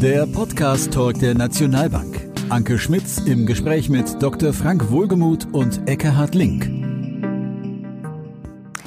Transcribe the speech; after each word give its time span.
Der 0.00 0.26
Podcast-Talk 0.26 1.18
der 1.18 1.34
Nationalbank. 1.34 2.30
Anke 2.50 2.78
Schmitz 2.78 3.18
im 3.18 3.46
Gespräch 3.46 3.88
mit 3.88 4.22
Dr. 4.22 4.52
Frank 4.52 4.92
Wohlgemuth 4.92 5.52
und 5.52 5.88
Eckhard 5.88 6.36
Link. 6.36 6.70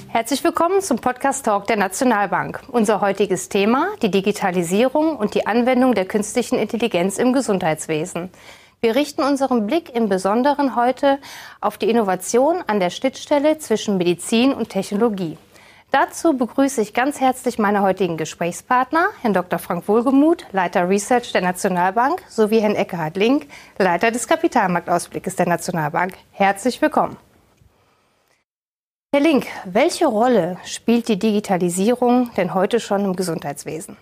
Herzlich 0.08 0.42
willkommen 0.42 0.80
zum 0.80 1.00
Podcast 1.00 1.44
Talk 1.44 1.68
der 1.68 1.76
Nationalbank. 1.76 2.62
Unser 2.70 3.02
heutiges 3.02 3.50
Thema, 3.50 3.90
die 4.02 4.10
Digitalisierung 4.10 5.18
und 5.18 5.36
die 5.36 5.46
Anwendung 5.46 5.96
der 5.96 6.06
künstlichen 6.06 6.58
Intelligenz 6.58 7.18
im 7.18 7.34
Gesundheitswesen. 7.34 8.30
Wir 8.80 8.96
richten 8.96 9.22
unseren 9.22 9.68
Blick 9.68 9.94
im 9.94 10.08
Besonderen 10.08 10.78
heute 10.78 11.20
auf 11.60 11.78
die 11.78 11.90
Innovation 11.90 12.64
an 12.68 12.80
der 12.80 12.90
Schnittstelle 12.90 13.58
zwischen 13.58 13.98
Medizin 13.98 14.54
und 14.54 14.70
Technologie. 14.70 15.38
Dazu 15.92 16.38
begrüße 16.38 16.82
ich 16.82 16.94
ganz 16.94 17.20
herzlich 17.20 17.60
meine 17.60 17.82
heutigen 17.82 18.16
Gesprächspartner, 18.16 19.10
Herrn 19.22 19.34
Dr. 19.34 19.60
Frank 19.60 19.90
Wohlgemuth, 19.90 20.46
Leiter 20.54 20.88
Research 20.88 21.34
der 21.34 21.42
Nationalbank, 21.42 22.24
sowie 22.30 22.62
Herrn 22.62 22.76
Eckhard 22.76 23.18
Link, 23.18 23.48
Leiter 23.78 24.10
des 24.10 24.26
Kapitalmarktausblickes 24.26 25.36
der 25.36 25.50
Nationalbank. 25.50 26.14
Herzlich 26.32 26.82
willkommen. 26.82 27.18
Herr 29.14 29.20
Link, 29.20 29.48
welche 29.66 30.06
Rolle 30.06 30.56
spielt 30.64 31.10
die 31.10 31.20
Digitalisierung 31.20 32.32
denn 32.38 32.54
heute 32.54 32.80
schon 32.80 33.04
im 33.04 33.14
Gesundheitswesen? 33.18 33.98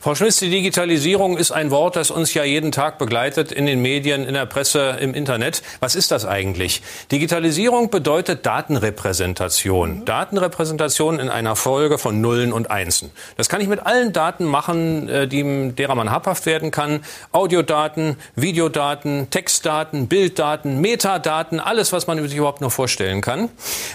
Frau 0.00 0.14
Schmitz, 0.14 0.38
die 0.38 0.48
Digitalisierung 0.48 1.36
ist 1.36 1.50
ein 1.50 1.72
Wort, 1.72 1.96
das 1.96 2.12
uns 2.12 2.32
ja 2.32 2.44
jeden 2.44 2.70
Tag 2.70 2.98
begleitet 2.98 3.50
in 3.50 3.66
den 3.66 3.82
Medien, 3.82 4.24
in 4.24 4.34
der 4.34 4.46
Presse, 4.46 4.96
im 5.00 5.12
Internet. 5.12 5.60
Was 5.80 5.96
ist 5.96 6.12
das 6.12 6.24
eigentlich? 6.24 6.82
Digitalisierung 7.10 7.90
bedeutet 7.90 8.46
Datenrepräsentation. 8.46 10.04
Datenrepräsentation 10.04 11.18
in 11.18 11.28
einer 11.28 11.56
Folge 11.56 11.98
von 11.98 12.20
Nullen 12.20 12.52
und 12.52 12.70
Einsen. 12.70 13.10
Das 13.36 13.48
kann 13.48 13.60
ich 13.60 13.66
mit 13.66 13.86
allen 13.86 14.12
Daten 14.12 14.44
machen, 14.44 15.08
äh, 15.08 15.26
die, 15.26 15.72
derer 15.72 15.96
man 15.96 16.12
habhaft 16.12 16.46
werden 16.46 16.70
kann. 16.70 17.00
Audiodaten, 17.32 18.18
Videodaten, 18.36 19.30
Textdaten, 19.30 20.06
Bilddaten, 20.06 20.80
Metadaten, 20.80 21.58
alles, 21.58 21.92
was 21.92 22.06
man 22.06 22.22
sich 22.22 22.36
überhaupt 22.36 22.60
nur 22.60 22.70
vorstellen 22.70 23.20
kann. 23.20 23.48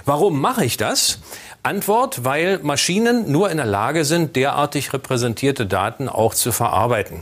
Warum 0.03 0.41
mache 0.41 0.65
ich 0.65 0.75
das? 0.75 1.19
Antwort, 1.63 2.25
weil 2.25 2.59
Maschinen 2.59 3.31
nur 3.31 3.49
in 3.49 3.57
der 3.57 3.65
Lage 3.65 4.03
sind, 4.03 4.35
derartig 4.35 4.91
repräsentierte 4.91 5.65
Daten 5.65 6.09
auch 6.09 6.33
zu 6.33 6.51
verarbeiten. 6.51 7.21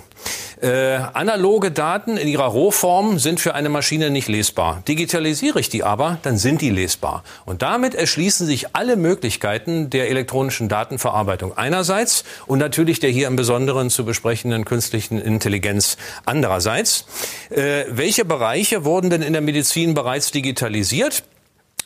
Äh, 0.61 0.99
analoge 1.13 1.71
Daten 1.71 2.17
in 2.17 2.27
ihrer 2.27 2.45
Rohform 2.45 3.17
sind 3.17 3.39
für 3.39 3.55
eine 3.55 3.69
Maschine 3.69 4.11
nicht 4.11 4.27
lesbar. 4.27 4.83
Digitalisiere 4.87 5.59
ich 5.59 5.69
die 5.69 5.83
aber, 5.83 6.19
dann 6.21 6.37
sind 6.37 6.61
die 6.61 6.69
lesbar. 6.69 7.23
Und 7.45 7.63
damit 7.63 7.95
erschließen 7.95 8.45
sich 8.45 8.75
alle 8.75 8.95
Möglichkeiten 8.95 9.89
der 9.89 10.09
elektronischen 10.09 10.69
Datenverarbeitung 10.69 11.57
einerseits 11.57 12.23
und 12.45 12.59
natürlich 12.59 12.99
der 12.99 13.09
hier 13.09 13.27
im 13.27 13.35
Besonderen 13.35 13.89
zu 13.89 14.05
besprechenden 14.05 14.65
künstlichen 14.65 15.19
Intelligenz 15.19 15.97
andererseits. 16.25 17.05
Äh, 17.49 17.85
welche 17.89 18.23
Bereiche 18.23 18.85
wurden 18.85 19.09
denn 19.09 19.23
in 19.23 19.33
der 19.33 19.41
Medizin 19.41 19.95
bereits 19.95 20.29
digitalisiert? 20.29 21.23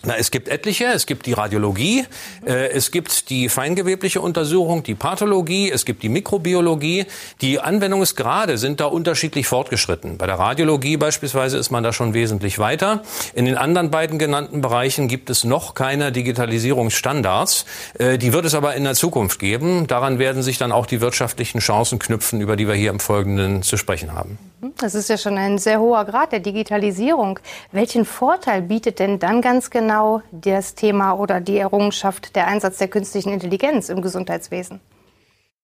Na, 0.05 0.15
es 0.17 0.29
gibt 0.29 0.49
etliche. 0.49 0.85
Es 0.85 1.07
gibt 1.07 1.25
die 1.25 1.33
Radiologie, 1.33 2.05
äh, 2.45 2.69
es 2.69 2.91
gibt 2.91 3.31
die 3.31 3.49
feingewebliche 3.49 4.21
Untersuchung, 4.21 4.83
die 4.83 4.93
Pathologie, 4.93 5.71
es 5.71 5.83
gibt 5.83 6.03
die 6.03 6.09
Mikrobiologie. 6.09 7.05
Die 7.41 7.59
Anwendungsgrade 7.59 8.59
sind 8.59 8.79
da 8.79 8.85
unterschiedlich 8.85 9.47
fortgeschritten. 9.47 10.17
Bei 10.19 10.27
der 10.27 10.37
Radiologie 10.37 10.97
beispielsweise 10.97 11.57
ist 11.57 11.71
man 11.71 11.83
da 11.83 11.91
schon 11.91 12.13
wesentlich 12.13 12.59
weiter. 12.59 13.01
In 13.33 13.45
den 13.45 13.57
anderen 13.57 13.89
beiden 13.89 14.19
genannten 14.19 14.61
Bereichen 14.61 15.07
gibt 15.07 15.31
es 15.31 15.43
noch 15.43 15.73
keine 15.73 16.11
Digitalisierungsstandards. 16.11 17.65
Äh, 17.97 18.19
die 18.19 18.31
wird 18.31 18.45
es 18.45 18.53
aber 18.53 18.75
in 18.75 18.83
der 18.83 18.93
Zukunft 18.93 19.39
geben. 19.39 19.87
Daran 19.87 20.19
werden 20.19 20.43
sich 20.43 20.59
dann 20.59 20.71
auch 20.71 20.85
die 20.85 21.01
wirtschaftlichen 21.01 21.59
Chancen 21.59 21.97
knüpfen, 21.97 22.41
über 22.41 22.55
die 22.55 22.67
wir 22.67 22.75
hier 22.75 22.91
im 22.91 22.99
Folgenden 22.99 23.63
zu 23.63 23.75
sprechen 23.75 24.13
haben. 24.13 24.37
Das 24.77 24.95
ist 24.95 25.09
ja 25.09 25.17
schon 25.17 25.37
ein 25.37 25.57
sehr 25.57 25.79
hoher 25.79 26.05
Grad 26.05 26.31
der 26.31 26.39
Digitalisierung. 26.39 27.39
Welchen 27.71 28.03
Vorteil 28.03 28.61
bietet 28.61 28.99
denn 28.99 29.19
dann 29.19 29.41
ganz 29.41 29.69
genau 29.69 29.94
das 30.31 30.75
Thema 30.75 31.13
oder 31.13 31.41
die 31.41 31.57
Errungenschaft 31.57 32.35
der 32.35 32.47
Einsatz 32.47 32.77
der 32.77 32.87
künstlichen 32.87 33.33
Intelligenz 33.33 33.89
im 33.89 34.01
Gesundheitswesen? 34.01 34.79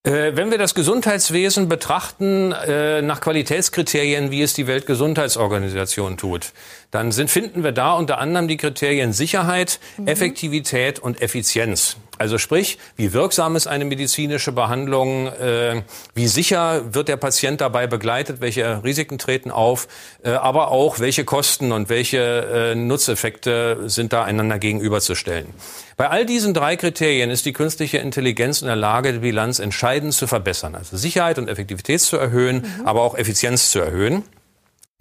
Äh, 0.04 0.36
wenn 0.36 0.50
wir 0.50 0.58
das 0.58 0.74
Gesundheitswesen 0.74 1.70
betrachten 1.70 2.52
äh, 2.52 3.04
nach 3.04 3.22
Qualitätskriterien, 3.22 4.32
wie 4.32 4.42
es 4.42 4.56
die 4.56 4.66
Weltgesundheitsorganisation 4.66 6.18
tut, 6.18 6.54
dann 6.90 7.12
sind, 7.12 7.30
finden 7.30 7.64
wir 7.64 7.72
da 7.72 7.94
unter 7.94 8.18
anderem 8.18 8.48
die 8.48 8.58
Kriterien 8.58 9.14
Sicherheit, 9.14 9.80
mhm. 9.98 10.08
Effektivität 10.08 10.98
und 10.98 11.22
Effizienz. 11.22 11.98
Also 12.22 12.38
sprich, 12.38 12.78
wie 12.98 13.14
wirksam 13.14 13.56
ist 13.56 13.66
eine 13.66 13.84
medizinische 13.84 14.52
Behandlung, 14.52 15.26
äh, 15.26 15.82
wie 16.14 16.28
sicher 16.28 16.94
wird 16.94 17.08
der 17.08 17.18
Patient 17.18 17.60
dabei 17.60 17.88
begleitet, 17.88 18.42
welche 18.42 18.84
Risiken 18.84 19.18
treten 19.18 19.50
auf, 19.50 19.88
äh, 20.24 20.30
aber 20.30 20.70
auch 20.70 21.00
welche 21.00 21.26
Kosten 21.26 21.72
und 21.72 21.90
welche 21.90 22.20
äh, 22.20 22.76
Nutzeffekte 22.76 23.90
sind 23.90 24.14
da 24.14 24.24
einander 24.24 24.60
gegenüberzustellen. 24.60 25.48
Bei 25.98 26.12
all 26.12 26.28
diesen 26.28 26.54
drei 26.54 26.76
Kriterien 26.76 27.32
ist 27.32 27.48
die 27.48 27.54
künstliche 27.54 27.98
Intelligenz 27.98 28.62
in 28.62 28.68
der 28.68 28.76
Lage, 28.76 29.14
die 29.14 29.20
Bilanz 29.20 29.58
entscheidend 29.58 30.14
zu 30.14 30.28
verbessern. 30.28 30.76
Also 30.76 30.98
Sicherheit 30.98 31.40
und 31.40 31.48
Effektivität 31.48 32.02
zu 32.02 32.18
erhöhen, 32.18 32.58
mhm. 32.58 32.86
aber 32.86 33.02
auch 33.02 33.18
Effizienz 33.18 33.72
zu 33.72 33.80
erhöhen. 33.80 34.26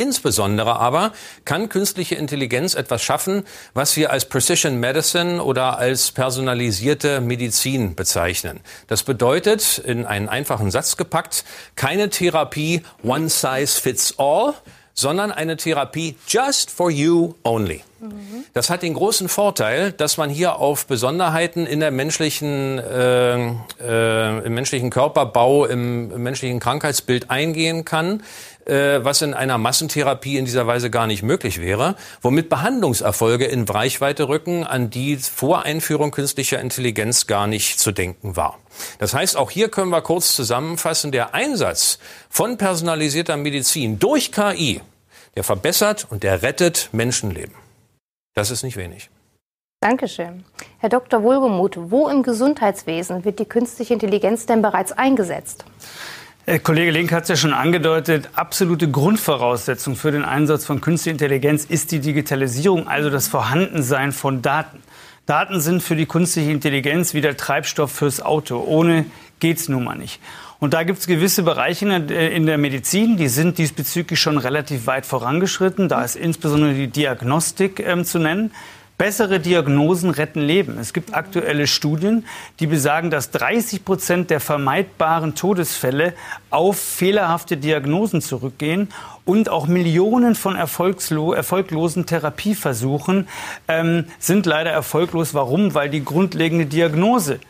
Insbesondere 0.01 0.81
aber 0.81 1.13
kann 1.45 1.69
künstliche 1.69 2.15
Intelligenz 2.15 2.75
etwas 2.75 3.03
schaffen, 3.03 3.45
was 3.75 3.97
wir 3.97 4.11
als 4.11 4.25
Precision 4.25 4.81
Medicine 4.81 5.45
oder 5.45 5.77
als 5.77 6.11
personalisierte 6.11 7.21
Medizin 7.21 7.95
bezeichnen. 7.95 8.61
Das 8.87 9.03
bedeutet, 9.03 9.77
in 9.77 10.07
einen 10.07 10.31
einfachen 10.31 10.71
Satz 10.71 10.97
gepackt, 10.97 11.45
keine 11.77 12.09
Therapie 12.09 12.81
one 13.03 13.29
size 13.29 13.79
fits 13.79 14.15
all, 14.19 14.55
sondern 14.95 15.33
eine 15.33 15.59
Therapie 15.59 16.17
just 16.27 16.71
for 16.71 16.91
you 16.91 17.35
only. 17.45 17.83
Das 18.55 18.71
hat 18.71 18.83
den 18.83 18.95
großen 18.95 19.29
Vorteil, 19.29 19.93
dass 19.93 20.17
man 20.17 20.31
hier 20.31 20.57
auf 20.57 20.87
Besonderheiten 20.87 21.67
in 21.67 21.81
der 21.81 21.91
menschlichen, 21.91 22.79
äh, 22.79 23.37
äh, 23.81 24.47
im 24.47 24.55
menschlichen 24.55 24.89
Körperbau, 24.91 25.67
im, 25.67 26.11
im 26.11 26.23
menschlichen 26.23 26.61
Krankheitsbild 26.61 27.31
eingehen 27.31 27.85
kann, 27.85 28.23
äh, 28.67 29.05
was 29.05 29.23
in 29.23 29.35
einer 29.35 29.59
Massentherapie 29.59 30.37
in 30.37 30.45
dieser 30.45 30.67
Weise 30.67 30.91
gar 30.91 31.07
nicht 31.07 31.23
möglich 31.23 31.61
wäre, 31.61 31.97
womit 32.23 32.49
Behandlungserfolge 32.49 33.47
in 33.47 33.65
Reichweite 33.65 34.29
rücken, 34.29 34.65
an 34.65 34.91
die 34.91 35.17
vor 35.17 35.63
Einführung 35.65 36.11
künstlicher 36.11 36.61
Intelligenz 36.61 37.27
gar 37.27 37.47
nicht 37.47 37.79
zu 37.79 37.93
denken 37.93 38.37
war. 38.37 38.59
Das 38.99 39.15
heißt, 39.15 39.37
auch 39.37 39.51
hier 39.51 39.69
können 39.69 39.91
wir 39.91 40.03
kurz 40.03 40.35
zusammenfassen, 40.35 41.13
der 41.13 41.35
Einsatz 41.35 41.99
von 42.29 42.57
personalisierter 42.57 43.37
Medizin 43.37 43.99
durch 43.99 44.33
KI, 44.33 44.81
der 45.37 45.45
verbessert 45.45 46.07
und 46.11 46.23
der 46.23 46.43
rettet 46.43 46.91
Menschenleben. 46.93 47.55
Das 48.35 48.51
ist 48.51 48.63
nicht 48.63 48.77
wenig. 48.77 49.11
Dankeschön. 49.83 50.45
Herr 50.79 50.91
Dr. 50.91 51.23
Wohlgemuth, 51.23 51.77
wo 51.91 52.09
im 52.09 52.23
Gesundheitswesen 52.23 53.25
wird 53.25 53.39
die 53.39 53.47
künstliche 53.47 53.95
Intelligenz 53.95 54.45
denn 54.45 54.61
bereits 54.61 54.93
eingesetzt? 54.93 55.65
Herr 56.51 56.59
Kollege 56.59 56.91
Link 56.91 57.13
hat 57.13 57.23
es 57.23 57.29
ja 57.29 57.37
schon 57.37 57.53
angedeutet, 57.53 58.29
absolute 58.35 58.91
Grundvoraussetzung 58.91 59.95
für 59.95 60.11
den 60.11 60.25
Einsatz 60.25 60.65
von 60.65 60.81
künstlicher 60.81 61.13
Intelligenz 61.13 61.65
ist 61.65 61.93
die 61.93 62.01
Digitalisierung, 62.01 62.89
also 62.89 63.09
das 63.09 63.29
Vorhandensein 63.29 64.11
von 64.11 64.43
Daten. 64.43 64.83
Daten 65.27 65.61
sind 65.61 65.81
für 65.81 65.95
die 65.95 66.07
künstliche 66.07 66.51
Intelligenz 66.51 67.15
wie 67.15 67.21
der 67.21 67.37
Treibstoff 67.37 67.93
fürs 67.93 68.21
Auto. 68.21 68.65
Ohne 68.67 69.07
geht's 69.39 69.69
nun 69.69 69.85
mal 69.85 69.95
nicht. 69.97 70.21
Und 70.59 70.75
da 70.75 70.83
gibt 70.83 70.99
es 70.99 71.07
gewisse 71.07 71.45
Bereiche 71.45 71.87
in 71.87 72.47
der 72.47 72.59
Medizin, 72.59 73.17
die 73.17 73.29
sind 73.29 73.57
diesbezüglich 73.59 74.21
schon 74.21 74.37
relativ 74.37 74.89
weit 74.89 75.07
vorangeschritten. 75.07 75.89
Da 75.89 76.03
ist 76.03 76.17
insbesondere 76.17 76.75
die 76.75 76.89
Diagnostik 76.89 77.79
ähm, 77.79 78.05
zu 78.05 78.19
nennen. 78.19 78.51
Bessere 79.01 79.41
Diagnosen 79.41 80.11
retten 80.11 80.43
Leben. 80.43 80.77
Es 80.79 80.93
gibt 80.93 81.15
aktuelle 81.15 81.67
Studien, 81.67 82.27
die 82.59 82.67
besagen, 82.67 83.09
dass 83.11 83.31
30 83.31 83.83
Prozent 83.83 84.29
der 84.29 84.41
vermeidbaren 84.41 85.35
Todesfälle 85.35 86.13
auf 86.51 86.79
fehlerhafte 86.79 87.57
Diagnosen 87.57 88.21
zurückgehen 88.21 88.89
und 89.25 89.49
auch 89.49 89.67
Millionen 89.67 90.35
von 90.35 90.55
erfolglosen 90.55 92.05
Therapieversuchen 92.05 93.27
ähm, 93.69 94.05
sind 94.19 94.45
leider 94.45 94.71
erfolglos. 94.71 95.33
Warum? 95.33 95.73
Weil 95.73 95.89
die 95.89 96.05
grundlegende 96.05 96.67
Diagnose 96.67 97.41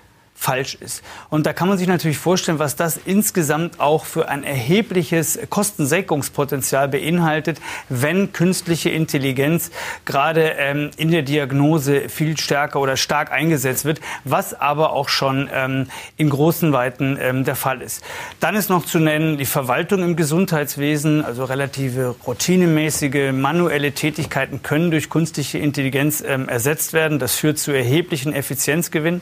falsch 0.40 0.74
ist. 0.80 1.02
Und 1.28 1.44
da 1.44 1.52
kann 1.52 1.68
man 1.68 1.76
sich 1.76 1.86
natürlich 1.86 2.16
vorstellen, 2.16 2.58
was 2.58 2.74
das 2.74 2.98
insgesamt 3.04 3.78
auch 3.78 4.06
für 4.06 4.30
ein 4.30 4.42
erhebliches 4.42 5.38
Kostensenkungspotenzial 5.50 6.88
beinhaltet, 6.88 7.60
wenn 7.90 8.32
künstliche 8.32 8.88
Intelligenz 8.88 9.70
gerade 10.06 10.52
ähm, 10.56 10.92
in 10.96 11.10
der 11.10 11.20
Diagnose 11.20 12.08
viel 12.08 12.38
stärker 12.38 12.80
oder 12.80 12.96
stark 12.96 13.32
eingesetzt 13.32 13.84
wird, 13.84 14.00
was 14.24 14.58
aber 14.58 14.94
auch 14.94 15.10
schon 15.10 15.50
ähm, 15.52 15.88
in 16.16 16.30
großen 16.30 16.72
Weiten 16.72 17.18
ähm, 17.20 17.44
der 17.44 17.54
Fall 17.54 17.82
ist. 17.82 18.02
Dann 18.40 18.56
ist 18.56 18.70
noch 18.70 18.86
zu 18.86 18.98
nennen 18.98 19.36
die 19.36 19.44
Verwaltung 19.44 20.02
im 20.02 20.16
Gesundheitswesen, 20.16 21.22
also 21.22 21.44
relative 21.44 22.14
routinemäßige 22.26 23.32
manuelle 23.32 23.92
Tätigkeiten 23.92 24.62
können 24.62 24.90
durch 24.90 25.10
künstliche 25.10 25.58
Intelligenz 25.58 26.24
ähm, 26.26 26.48
ersetzt 26.48 26.94
werden. 26.94 27.18
Das 27.18 27.34
führt 27.34 27.58
zu 27.58 27.72
erheblichen 27.72 28.32
Effizienzgewinnen. 28.32 29.20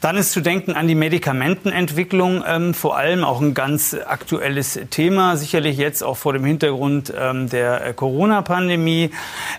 Dann 0.00 0.16
ist 0.16 0.32
zu 0.36 0.42
denken 0.42 0.72
an 0.72 0.86
die 0.86 0.94
Medikamentenentwicklung, 0.94 2.44
ähm, 2.46 2.74
vor 2.74 2.98
allem 2.98 3.24
auch 3.24 3.40
ein 3.40 3.54
ganz 3.54 3.94
aktuelles 3.94 4.78
Thema, 4.90 5.38
sicherlich 5.38 5.78
jetzt 5.78 6.02
auch 6.02 6.18
vor 6.18 6.34
dem 6.34 6.44
Hintergrund 6.44 7.10
ähm, 7.18 7.48
der 7.48 7.86
äh, 7.86 7.94
Corona-Pandemie. 7.94 9.12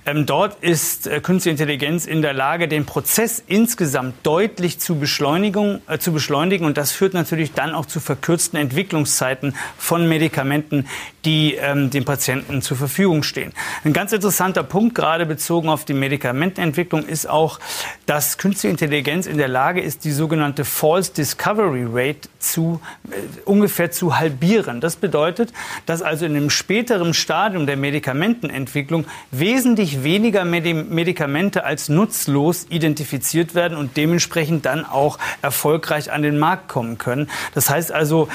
Ähm, 0.05 0.27
dort 0.27 0.63
ist 0.63 1.07
äh, 1.07 1.19
künstliche 1.19 1.53
Intelligenz 1.53 2.05
in 2.05 2.21
der 2.21 2.33
Lage, 2.33 2.67
den 2.67 2.85
Prozess 2.85 3.43
insgesamt 3.47 4.17
deutlich 4.21 4.79
zu, 4.79 4.99
Beschleunigung, 4.99 5.81
äh, 5.87 5.97
zu 5.97 6.13
beschleunigen 6.13 6.63
und 6.63 6.77
das 6.77 6.91
führt 6.91 7.15
natürlich 7.15 7.53
dann 7.53 7.73
auch 7.73 7.87
zu 7.87 7.99
verkürzten 7.99 8.59
Entwicklungszeiten 8.59 9.55
von 9.79 10.07
Medikamenten, 10.07 10.85
die 11.27 11.55
ähm, 11.55 11.89
den 11.89 12.05
Patienten 12.05 12.61
zur 12.61 12.77
Verfügung 12.77 13.21
stehen. 13.21 13.51
Ein 13.83 13.91
ganz 13.91 14.13
interessanter 14.13 14.63
Punkt, 14.63 14.95
gerade 14.95 15.25
bezogen 15.25 15.67
auf 15.67 15.83
die 15.83 15.93
Medikamentenentwicklung, 15.93 17.05
ist 17.05 17.29
auch, 17.29 17.59
dass 18.05 18.37
künstliche 18.37 18.71
Intelligenz 18.71 19.25
in 19.25 19.37
der 19.37 19.49
Lage 19.49 19.81
ist, 19.81 20.05
die 20.05 20.13
sogenannte 20.13 20.63
False 20.63 21.11
Discovery 21.11 21.85
Rate 21.91 22.29
zu, 22.39 22.79
äh, 23.11 23.15
ungefähr 23.43 23.91
zu 23.91 24.17
halbieren. 24.17 24.79
Das 24.79 24.95
bedeutet, 24.95 25.51
dass 25.85 26.01
also 26.01 26.25
in 26.25 26.33
einem 26.33 26.49
späteren 26.49 27.13
Stadium 27.13 27.65
der 27.65 27.75
Medikamentenentwicklung 27.75 29.03
wesentlich 29.31 30.05
weniger 30.05 30.45
Medi 30.45 30.73
Medikamente 30.73 31.65
als 31.65 31.89
nutzlos 31.89 32.67
identifiziert 32.69 33.53
werden 33.53 33.77
und 33.77 33.97
dementsprechend 33.97 34.65
dann 34.65 34.85
auch 34.85 35.19
erfolgreich 35.41 36.09
an 36.09 36.21
den 36.21 36.39
Markt 36.39 36.69
kommen 36.69 36.97
können. 36.97 37.29
Das 37.53 37.69
heißt 37.69 37.91
also 37.91 38.29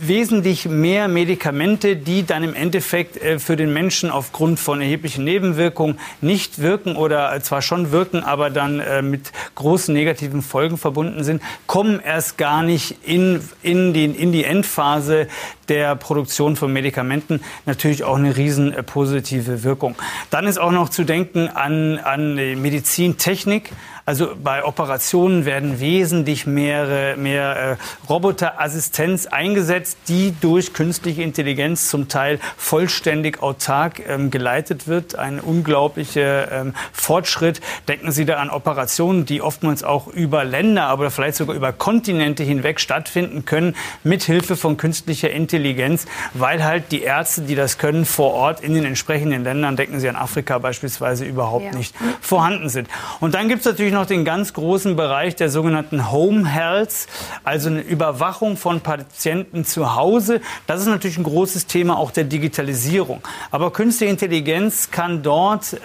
wesentlich 0.00 0.64
mehr 0.64 1.08
Medikamente, 1.08 1.97
die 1.98 2.24
dann 2.24 2.42
im 2.42 2.54
Endeffekt 2.54 3.16
äh, 3.16 3.38
für 3.38 3.56
den 3.56 3.72
Menschen 3.72 4.10
aufgrund 4.10 4.58
von 4.58 4.80
erheblichen 4.80 5.24
Nebenwirkungen 5.24 5.98
nicht 6.20 6.60
wirken 6.60 6.96
oder 6.96 7.38
zwar 7.42 7.62
schon 7.62 7.92
wirken, 7.92 8.22
aber 8.22 8.50
dann 8.50 8.80
äh, 8.80 9.02
mit 9.02 9.32
großen 9.54 9.92
negativen 9.92 10.42
Folgen 10.42 10.78
verbunden 10.78 11.24
sind, 11.24 11.42
kommen 11.66 12.00
erst 12.00 12.38
gar 12.38 12.62
nicht 12.62 12.96
in, 13.04 13.40
in, 13.62 13.92
den, 13.92 14.14
in 14.14 14.32
die 14.32 14.44
Endphase 14.44 15.28
der 15.68 15.96
Produktion 15.96 16.56
von 16.56 16.72
Medikamenten 16.72 17.40
natürlich 17.66 18.04
auch 18.04 18.16
eine 18.16 18.36
riesen 18.36 18.72
äh, 18.72 18.82
positive 18.82 19.64
Wirkung. 19.64 19.94
Dann 20.30 20.46
ist 20.46 20.58
auch 20.58 20.72
noch 20.72 20.88
zu 20.88 21.04
denken 21.04 21.48
an, 21.48 21.98
an 21.98 22.34
Medizintechnik. 22.34 23.70
Also 24.08 24.30
bei 24.42 24.64
Operationen 24.64 25.44
werden 25.44 25.80
wesentlich 25.80 26.46
mehr, 26.46 27.18
mehr 27.18 27.76
äh, 27.78 28.08
Roboterassistenz 28.08 29.26
eingesetzt, 29.26 29.98
die 30.08 30.34
durch 30.40 30.72
künstliche 30.72 31.20
Intelligenz 31.20 31.90
zum 31.90 32.08
Teil 32.08 32.40
vollständig 32.56 33.42
autark 33.42 34.00
ähm, 34.08 34.30
geleitet 34.30 34.88
wird. 34.88 35.18
Ein 35.18 35.40
unglaublicher 35.40 36.50
ähm, 36.50 36.74
Fortschritt. 36.94 37.60
Denken 37.86 38.10
Sie 38.10 38.24
da 38.24 38.36
an 38.36 38.48
Operationen, 38.48 39.26
die 39.26 39.42
oftmals 39.42 39.84
auch 39.84 40.06
über 40.06 40.42
Länder, 40.42 40.84
aber 40.84 41.10
vielleicht 41.10 41.36
sogar 41.36 41.54
über 41.54 41.74
Kontinente 41.74 42.42
hinweg 42.42 42.80
stattfinden 42.80 43.44
können, 43.44 43.76
mit 44.04 44.22
Hilfe 44.22 44.56
von 44.56 44.78
künstlicher 44.78 45.30
Intelligenz, 45.30 46.06
weil 46.32 46.64
halt 46.64 46.92
die 46.92 47.02
Ärzte, 47.02 47.42
die 47.42 47.56
das 47.56 47.76
können, 47.76 48.06
vor 48.06 48.32
Ort 48.32 48.62
in 48.62 48.72
den 48.72 48.86
entsprechenden 48.86 49.44
Ländern, 49.44 49.76
denken 49.76 50.00
Sie 50.00 50.08
an 50.08 50.16
Afrika 50.16 50.56
beispielsweise, 50.56 51.26
überhaupt 51.26 51.66
ja. 51.66 51.74
nicht 51.74 51.94
vorhanden 52.22 52.70
sind. 52.70 52.88
Und 53.20 53.34
dann 53.34 53.48
gibt 53.48 53.60
es 53.60 53.66
natürlich 53.66 53.92
noch 53.97 53.97
noch 53.98 54.06
den 54.06 54.24
ganz 54.24 54.52
großen 54.52 54.96
Bereich 54.96 55.34
der 55.34 55.50
sogenannten 55.50 56.12
Home 56.12 56.48
Health, 56.48 57.08
also 57.42 57.68
eine 57.68 57.80
Überwachung 57.80 58.56
von 58.56 58.80
Patienten 58.80 59.64
zu 59.64 59.96
Hause. 59.96 60.40
Das 60.66 60.80
ist 60.80 60.86
natürlich 60.86 61.18
ein 61.18 61.24
großes 61.24 61.66
Thema 61.66 61.98
auch 61.98 62.12
der 62.12 62.24
Digitalisierung. 62.24 63.20
Aber 63.50 63.72
künstliche 63.72 64.10
Intelligenz 64.10 64.90
kann 64.90 65.22
dort 65.22 65.74
äh, 65.74 65.78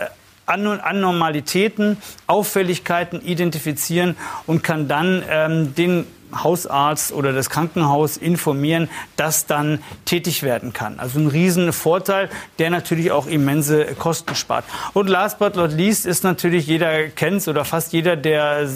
Anormalitäten, 0.45 1.97
Auffälligkeiten 2.27 3.21
identifizieren 3.21 4.15
und 4.45 4.61
kann 4.61 4.87
dann 4.87 5.23
ähm, 5.29 5.73
den 5.73 6.05
Hausarzt 6.41 7.11
oder 7.11 7.33
das 7.33 7.49
Krankenhaus 7.49 8.17
informieren, 8.17 8.89
das 9.17 9.45
dann 9.45 9.79
tätig 10.05 10.43
werden 10.43 10.73
kann. 10.73 10.99
Also 10.99 11.19
ein 11.19 11.27
riesen 11.27 11.73
Vorteil, 11.73 12.29
der 12.59 12.69
natürlich 12.69 13.11
auch 13.11 13.27
immense 13.27 13.85
Kosten 13.99 14.35
spart. 14.35 14.65
Und 14.93 15.09
last 15.09 15.39
but 15.39 15.55
not 15.55 15.71
least 15.71 16.05
ist 16.05 16.23
natürlich, 16.23 16.67
jeder 16.67 17.09
kennt 17.09 17.47
oder 17.47 17.65
fast 17.65 17.93
jeder, 17.93 18.15
der 18.15 18.69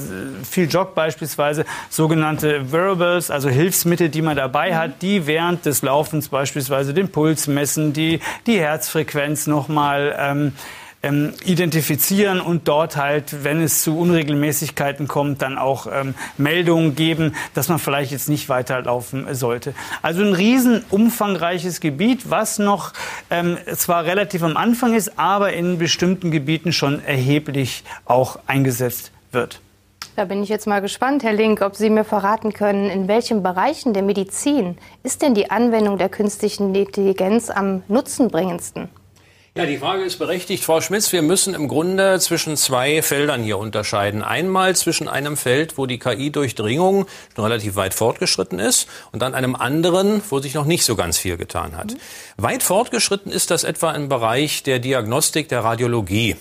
viel 0.43 0.67
joggt 0.69 0.95
beispielsweise, 0.95 1.65
sogenannte 1.89 2.71
Wearables, 2.71 3.29
also 3.31 3.49
Hilfsmittel, 3.49 4.09
die 4.09 4.21
man 4.21 4.35
dabei 4.35 4.75
hat, 4.75 5.01
die 5.01 5.27
während 5.27 5.65
des 5.65 5.81
Laufens 5.81 6.29
beispielsweise 6.29 6.93
den 6.93 7.09
Puls 7.09 7.47
messen, 7.47 7.93
die 7.93 8.19
die 8.47 8.59
Herzfrequenz 8.59 9.47
nochmal 9.47 10.15
ähm, 10.19 10.53
ähm, 11.03 11.33
identifizieren 11.45 12.41
und 12.41 12.67
dort 12.67 12.97
halt, 12.97 13.43
wenn 13.43 13.61
es 13.61 13.83
zu 13.83 13.97
Unregelmäßigkeiten 13.97 15.07
kommt, 15.07 15.41
dann 15.41 15.57
auch 15.57 15.87
ähm, 15.91 16.15
Meldungen 16.37 16.95
geben, 16.95 17.35
dass 17.53 17.69
man 17.69 17.79
vielleicht 17.79 18.11
jetzt 18.11 18.29
nicht 18.29 18.49
weiterlaufen 18.49 19.33
sollte. 19.33 19.73
Also 20.01 20.23
ein 20.23 20.33
riesen 20.33 20.83
umfangreiches 20.89 21.79
Gebiet, 21.79 22.29
was 22.29 22.59
noch 22.59 22.93
ähm, 23.29 23.57
zwar 23.75 24.05
relativ 24.05 24.43
am 24.43 24.57
Anfang 24.57 24.93
ist, 24.93 25.19
aber 25.19 25.53
in 25.53 25.77
bestimmten 25.77 26.31
Gebieten 26.31 26.73
schon 26.73 27.03
erheblich 27.03 27.83
auch 28.05 28.39
eingesetzt 28.47 29.11
wird. 29.31 29.61
Da 30.15 30.25
bin 30.25 30.41
ich 30.41 30.49
jetzt 30.49 30.65
mal 30.65 30.81
gespannt, 30.81 31.21
Herr 31.21 31.33
Link, 31.33 31.61
ob 31.61 31.75
Sie 31.75 31.91
mir 31.91 32.03
verraten 32.03 32.51
können, 32.51 32.89
in 32.89 33.07
welchen 33.07 33.43
Bereichen 33.43 33.93
der 33.93 34.01
Medizin 34.01 34.79
ist 35.03 35.21
denn 35.21 35.35
die 35.35 35.51
Anwendung 35.51 35.99
der 35.99 36.09
künstlichen 36.09 36.73
Intelligenz 36.73 37.51
am 37.51 37.83
nutzenbringendsten? 37.87 38.89
Ja, 39.57 39.65
die 39.65 39.79
Frage 39.79 40.03
ist 40.03 40.19
berechtigt, 40.19 40.63
Frau 40.63 40.81
Schmitz. 40.81 41.11
Wir 41.11 41.23
müssen 41.23 41.55
im 41.55 41.67
Grunde 41.67 42.19
zwischen 42.19 42.55
zwei 42.57 43.01
Feldern 43.01 43.41
hier 43.41 43.57
unterscheiden. 43.57 44.21
Einmal 44.21 44.75
zwischen 44.75 45.07
einem 45.07 45.35
Feld, 45.35 45.79
wo 45.79 45.87
die 45.87 45.97
KI-Durchdringung 45.97 47.07
schon 47.35 47.43
relativ 47.43 47.75
weit 47.75 47.95
fortgeschritten 47.95 48.59
ist, 48.59 48.87
und 49.11 49.23
dann 49.23 49.33
einem 49.33 49.55
anderen, 49.55 50.21
wo 50.29 50.37
sich 50.37 50.53
noch 50.53 50.65
nicht 50.65 50.85
so 50.85 50.95
ganz 50.95 51.17
viel 51.17 51.37
getan 51.37 51.75
hat. 51.75 51.95
Mhm. 51.95 51.97
Weit 52.37 52.61
fortgeschritten 52.61 53.31
ist 53.31 53.49
das 53.49 53.63
etwa 53.63 53.93
im 53.93 54.09
Bereich 54.09 54.61
der 54.61 54.77
Diagnostik 54.77 55.49
der 55.49 55.63
Radiologie. 55.63 56.35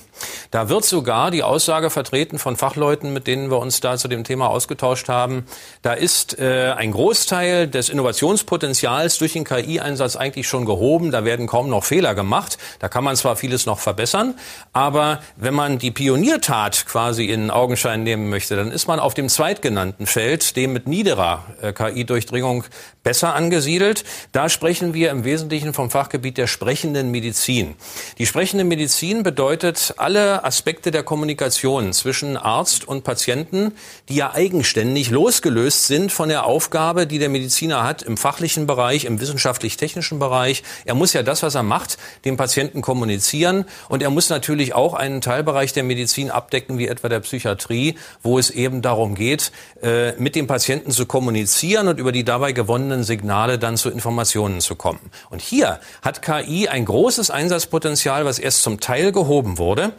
Da 0.50 0.68
wird 0.68 0.84
sogar 0.84 1.30
die 1.30 1.42
Aussage 1.42 1.90
vertreten 1.90 2.38
von 2.38 2.56
Fachleuten, 2.56 3.12
mit 3.12 3.26
denen 3.26 3.50
wir 3.50 3.58
uns 3.58 3.80
da 3.80 3.96
zu 3.96 4.08
dem 4.08 4.24
Thema 4.24 4.48
ausgetauscht 4.48 5.08
haben. 5.08 5.46
Da 5.82 5.92
ist 5.92 6.38
äh, 6.38 6.72
ein 6.76 6.92
Großteil 6.92 7.68
des 7.68 7.88
Innovationspotenzials 7.88 9.18
durch 9.18 9.34
den 9.34 9.44
KI-Einsatz 9.44 10.16
eigentlich 10.16 10.48
schon 10.48 10.64
gehoben. 10.64 11.10
Da 11.10 11.24
werden 11.24 11.46
kaum 11.46 11.68
noch 11.68 11.84
Fehler 11.84 12.14
gemacht. 12.14 12.58
Da 12.78 12.88
kann 12.88 13.04
man 13.04 13.16
zwar 13.16 13.36
vieles 13.36 13.66
noch 13.66 13.78
verbessern, 13.78 14.34
aber 14.72 15.20
wenn 15.36 15.54
man 15.54 15.78
die 15.78 15.90
Pioniertat 15.90 16.86
quasi 16.86 17.26
in 17.26 17.50
Augenschein 17.50 18.02
nehmen 18.02 18.30
möchte, 18.30 18.56
dann 18.56 18.70
ist 18.70 18.86
man 18.86 19.00
auf 19.00 19.14
dem 19.14 19.28
zweitgenannten 19.28 20.06
Feld, 20.06 20.56
dem 20.56 20.72
mit 20.72 20.86
niederer 20.86 21.44
äh, 21.60 21.72
KI-Durchdringung, 21.72 22.64
besser 23.02 23.34
angesiedelt. 23.34 24.04
Da 24.32 24.49
sprechen 24.49 24.92
wir 24.92 25.11
im 25.11 25.23
Wesentlichen 25.25 25.73
vom 25.73 25.90
Fachgebiet 25.90 26.38
der 26.38 26.49
sprechenden 26.49 27.12
Medizin. 27.12 27.76
Die 28.18 28.26
sprechende 28.26 28.64
Medizin 28.64 29.23
bedeutet 29.23 29.94
alle 30.06 30.44
Aspekte 30.44 30.92
der 30.92 31.02
Kommunikation 31.02 31.92
zwischen 31.92 32.36
Arzt 32.36 32.86
und 32.86 33.02
Patienten, 33.02 33.72
die 34.08 34.14
ja 34.14 34.32
eigenständig 34.32 35.10
losgelöst 35.10 35.88
sind 35.88 36.12
von 36.12 36.28
der 36.28 36.46
Aufgabe, 36.46 37.08
die 37.08 37.18
der 37.18 37.28
Mediziner 37.28 37.82
hat 37.82 38.02
im 38.02 38.16
fachlichen 38.16 38.68
Bereich, 38.68 39.04
im 39.04 39.20
wissenschaftlich-technischen 39.20 40.20
Bereich. 40.20 40.62
Er 40.84 40.94
muss 40.94 41.12
ja 41.12 41.25
das, 41.25 41.42
was 41.42 41.56
er 41.56 41.64
macht, 41.64 41.98
dem 42.25 42.36
Patienten 42.36 42.82
kommunizieren 42.82 43.64
und 43.88 44.00
er 44.00 44.10
muss 44.10 44.28
natürlich 44.28 44.76
auch 44.76 44.94
einen 44.94 45.20
Teilbereich 45.22 45.72
der 45.72 45.82
Medizin 45.82 46.30
abdecken, 46.30 46.78
wie 46.78 46.86
etwa 46.86 47.08
der 47.08 47.18
Psychiatrie, 47.18 47.96
wo 48.22 48.38
es 48.38 48.50
eben 48.50 48.82
darum 48.82 49.16
geht, 49.16 49.50
äh, 49.82 50.12
mit 50.20 50.36
dem 50.36 50.46
Patienten 50.46 50.92
zu 50.92 51.06
kommunizieren 51.06 51.88
und 51.88 51.98
über 51.98 52.12
die 52.12 52.22
dabei 52.22 52.52
gewonnenen 52.52 53.02
Signale 53.02 53.58
dann 53.58 53.76
zu 53.76 53.90
Informationen 53.90 54.60
zu 54.60 54.76
kommen. 54.76 55.10
Und 55.30 55.42
hier 55.42 55.80
hat 56.00 56.22
KI 56.22 56.68
ein 56.68 56.84
großes 56.84 57.30
Einsatzpotenzial, 57.30 58.25
was 58.25 58.38
erst 58.38 58.62
zum 58.62 58.78
Teil 58.78 59.10
gehoben 59.10 59.58
wurde. 59.58 59.94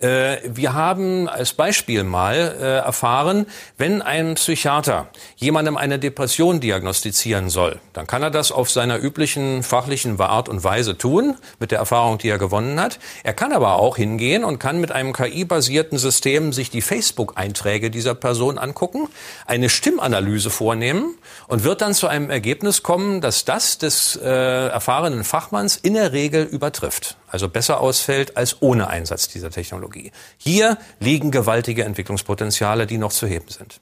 Äh, 0.00 0.38
wir 0.44 0.72
haben 0.72 1.28
als 1.28 1.52
Beispiel 1.52 2.04
mal 2.04 2.56
äh, 2.58 2.78
erfahren, 2.78 3.46
wenn 3.76 4.00
ein 4.00 4.34
Psychiater 4.34 5.08
jemandem 5.36 5.76
eine 5.76 5.98
Depression 5.98 6.60
diagnostizieren 6.60 7.50
soll, 7.50 7.80
dann 7.92 8.06
kann 8.06 8.22
er 8.22 8.30
das 8.30 8.50
auf 8.50 8.70
seiner 8.70 8.98
üblichen 8.98 9.62
fachlichen 9.62 10.18
Art 10.20 10.48
und 10.48 10.64
Weise 10.64 10.96
tun, 10.96 11.36
mit 11.58 11.70
der 11.70 11.78
Erfahrung, 11.78 12.18
die 12.18 12.28
er 12.28 12.38
gewonnen 12.38 12.80
hat. 12.80 12.98
Er 13.24 13.34
kann 13.34 13.52
aber 13.52 13.76
auch 13.76 13.96
hingehen 13.96 14.44
und 14.44 14.58
kann 14.58 14.80
mit 14.80 14.92
einem 14.92 15.12
KI-basierten 15.12 15.98
System 15.98 16.52
sich 16.52 16.70
die 16.70 16.82
Facebook-Einträge 16.82 17.90
dieser 17.90 18.14
Person 18.14 18.58
angucken, 18.58 19.08
eine 19.46 19.68
Stimmanalyse 19.68 20.50
vornehmen 20.50 21.16
und 21.46 21.64
wird 21.64 21.82
dann 21.82 21.94
zu 21.94 22.06
einem 22.06 22.30
Ergebnis 22.30 22.82
kommen, 22.82 23.20
dass 23.20 23.44
das 23.44 23.78
des 23.78 24.16
äh, 24.16 24.28
erfahrenen 24.68 25.24
Fachmanns 25.24 25.76
in 25.76 25.94
der 25.94 26.12
Regel 26.12 26.44
übertrifft, 26.44 27.16
also 27.30 27.48
besser 27.48 27.80
ausfällt 27.80 28.36
als 28.36 28.60
ohne 28.60 28.88
Einsatz 28.88 29.28
dieser 29.28 29.50
Technologie. 29.50 30.12
Hier 30.36 30.78
liegen 30.98 31.30
gewaltige 31.30 31.84
Entwicklungspotenziale, 31.84 32.86
die 32.86 32.98
noch 32.98 33.12
zu 33.12 33.26
heben 33.26 33.48
sind. 33.48 33.80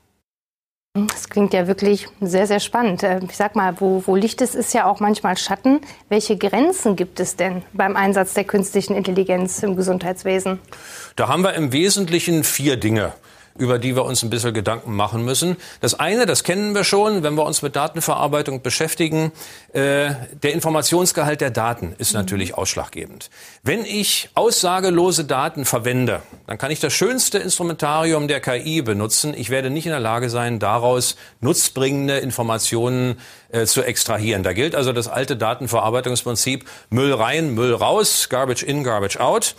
Das 0.95 1.29
klingt 1.29 1.53
ja 1.53 1.67
wirklich 1.69 2.09
sehr, 2.21 2.47
sehr 2.47 2.61
spannend. 2.61 3.03
Äh, 3.03 3.21
ich 3.23 3.37
sag 3.37 3.55
mal, 3.55 3.81
wo, 3.81 4.03
wo 4.07 4.17
Licht 4.17 4.41
ist, 4.41 4.55
ist 4.55 4.75
ja 4.75 4.87
auch 4.87 5.01
manchmal 5.01 5.37
Schatten. 5.37 5.81
Welche 6.09 6.37
Grenzen 6.37 6.97
gibt 6.97 7.21
es 7.21 7.37
denn 7.37 7.63
beim 7.73 7.95
Einsatz 7.95 8.35
der 8.35 8.45
künstlichen 8.45 8.97
Intelligenz 8.97 9.63
im 9.63 9.77
Gesundheitswesen? 9.77 10.59
Da 11.15 11.29
haben 11.29 11.43
wir 11.43 11.55
im 11.55 11.73
Wesentlichen 11.73 12.43
vier 12.43 12.77
Dinge. 12.77 13.13
Über 13.59 13.79
die 13.79 13.97
wir 13.97 14.05
uns 14.05 14.23
ein 14.23 14.31
bisschen 14.31 14.55
Gedanken 14.55 14.95
machen 14.95 15.25
müssen. 15.25 15.57
Das 15.81 15.95
eine, 15.95 16.27
das 16.27 16.45
kennen 16.45 16.75
wir 16.75 16.85
schon, 16.85 17.23
wenn 17.23 17.35
wir 17.35 17.45
uns 17.45 17.63
mit 17.63 17.77
Datenverarbeitung 17.77 18.63
beschäftigen, 18.63 19.33
äh, 19.73 20.11
der 20.43 20.53
Informationsgehalt 20.55 21.41
der 21.41 21.51
Daten 21.51 21.95
ist 21.99 22.15
natürlich 22.15 22.55
ausschlaggebend. 22.55 23.31
Wenn 23.63 23.85
ich 23.85 24.31
aussagelose 24.35 25.25
Daten 25.25 25.65
verwende, 25.65 26.23
dann 26.47 26.59
kann 26.59 26.71
ich 26.71 26.81
das 26.81 26.93
schönste 26.93 27.39
Instrumentarium 27.39 28.29
der 28.29 28.41
KI 28.41 28.83
benutzen. 28.83 29.35
Ich 29.37 29.51
werde 29.51 29.71
nicht 29.71 29.87
in 29.87 29.93
der 29.93 30.01
Lage 30.01 30.31
sein, 30.31 30.59
daraus 30.59 31.17
nutzbringende 31.41 32.19
Informationen 32.19 33.17
äh, 33.51 33.67
zu 33.67 33.83
extrahieren. 33.83 34.43
Da 34.43 34.53
gilt 34.53 34.75
also 34.75 34.93
das 34.93 35.09
alte 35.09 35.37
Datenverarbeitungsprinzip 35.37 36.65
Müll 36.91 37.13
rein, 37.13 37.55
Müll 37.55 37.75
raus, 37.75 38.29
Garbage 38.29 38.63
in, 38.63 38.85
Garbage 38.85 39.19
out. 39.19 39.55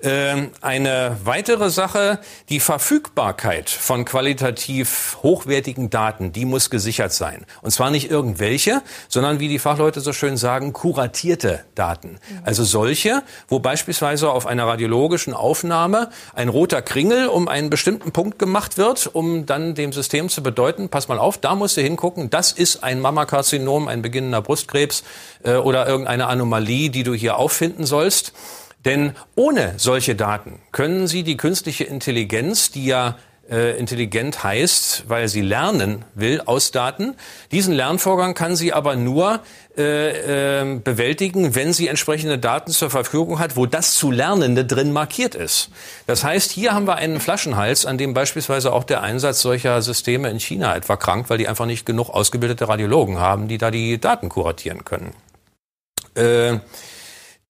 Ähm, 0.00 0.50
eine 0.60 1.16
weitere 1.24 1.70
Sache, 1.70 2.20
die 2.48 2.60
Verfügbarkeit 2.60 3.68
von 3.68 4.04
qualitativ 4.04 5.18
hochwertigen 5.24 5.90
Daten, 5.90 6.30
die 6.32 6.44
muss 6.44 6.70
gesichert 6.70 7.12
sein. 7.12 7.44
Und 7.62 7.72
zwar 7.72 7.90
nicht 7.90 8.08
irgendwelche, 8.08 8.82
sondern 9.08 9.40
wie 9.40 9.48
die 9.48 9.58
Fachleute 9.58 10.00
so 10.00 10.12
schön 10.12 10.36
sagen, 10.36 10.72
kuratierte 10.72 11.64
Daten. 11.74 12.20
Also 12.44 12.62
solche, 12.62 13.22
wo 13.48 13.58
beispielsweise 13.58 14.30
auf 14.30 14.46
einer 14.46 14.66
radiologischen 14.68 15.34
Aufnahme 15.34 16.10
ein 16.32 16.48
roter 16.48 16.80
Kringel 16.80 17.26
um 17.26 17.48
einen 17.48 17.68
bestimmten 17.68 18.12
Punkt 18.12 18.38
gemacht 18.38 18.78
wird, 18.78 19.10
um 19.12 19.46
dann 19.46 19.74
dem 19.74 19.92
System 19.92 20.28
zu 20.28 20.44
bedeuten, 20.44 20.90
pass 20.90 21.08
mal 21.08 21.18
auf, 21.18 21.38
da 21.38 21.56
musst 21.56 21.76
du 21.76 21.80
hingucken, 21.80 22.30
das 22.30 22.52
ist 22.52 22.84
ein 22.84 23.00
Mammakarzinom, 23.00 23.88
ein 23.88 24.02
beginnender 24.02 24.42
Brustkrebs 24.42 25.02
äh, 25.42 25.54
oder 25.54 25.88
irgendeine 25.88 26.28
Anomalie, 26.28 26.90
die 26.90 27.02
du 27.02 27.14
hier 27.14 27.36
auffinden 27.36 27.84
sollst. 27.84 28.32
Denn 28.88 29.12
ohne 29.34 29.74
solche 29.76 30.14
Daten 30.14 30.60
können 30.72 31.06
Sie 31.06 31.22
die 31.22 31.36
künstliche 31.36 31.84
Intelligenz, 31.84 32.70
die 32.70 32.86
ja 32.86 33.16
äh, 33.50 33.78
intelligent 33.78 34.42
heißt, 34.44 35.04
weil 35.08 35.28
sie 35.28 35.40
lernen 35.40 36.04
will 36.14 36.42
aus 36.44 36.70
Daten. 36.70 37.14
Diesen 37.50 37.74
Lernvorgang 37.74 38.34
kann 38.34 38.56
sie 38.56 38.72
aber 38.72 38.96
nur 38.96 39.40
äh, 39.76 40.60
äh, 40.62 40.78
bewältigen, 40.78 41.54
wenn 41.54 41.72
sie 41.72 41.88
entsprechende 41.88 42.38
Daten 42.38 42.72
zur 42.72 42.90
Verfügung 42.90 43.38
hat, 43.38 43.56
wo 43.56 43.66
das 43.66 43.94
zu 43.94 44.10
Lernende 44.10 44.64
drin 44.64 44.92
markiert 44.92 45.34
ist. 45.34 45.70
Das 46.06 46.24
heißt, 46.24 46.50
hier 46.50 46.74
haben 46.74 46.86
wir 46.86 46.96
einen 46.96 47.20
Flaschenhals, 47.20 47.86
an 47.86 47.98
dem 47.98 48.14
beispielsweise 48.14 48.72
auch 48.72 48.84
der 48.84 49.02
Einsatz 49.02 49.40
solcher 49.40 49.80
Systeme 49.82 50.28
in 50.30 50.40
China 50.40 50.76
etwa 50.76 50.96
krankt, 50.96 51.30
weil 51.30 51.38
die 51.38 51.48
einfach 51.48 51.66
nicht 51.66 51.86
genug 51.86 52.10
ausgebildete 52.10 52.68
Radiologen 52.68 53.18
haben, 53.18 53.48
die 53.48 53.58
da 53.58 53.70
die 53.70 53.98
Daten 53.98 54.28
kuratieren 54.28 54.84
können. 54.84 55.14
Äh, 56.14 56.58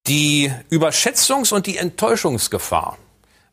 die 0.09 0.51
Überschätzungs- 0.71 1.53
und 1.53 1.67
die 1.67 1.77
Enttäuschungsgefahr 1.77 2.97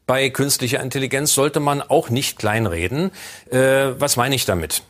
bei 0.06 0.30
künstlicher 0.30 0.80
Intelligenz 0.80 1.34
sollte 1.34 1.58
man 1.58 1.82
auch 1.82 2.10
nicht 2.10 2.38
kleinreden. 2.38 3.10
Äh, 3.50 3.98
was 3.98 4.16
meine 4.16 4.36
ich 4.36 4.44
damit? 4.44 4.82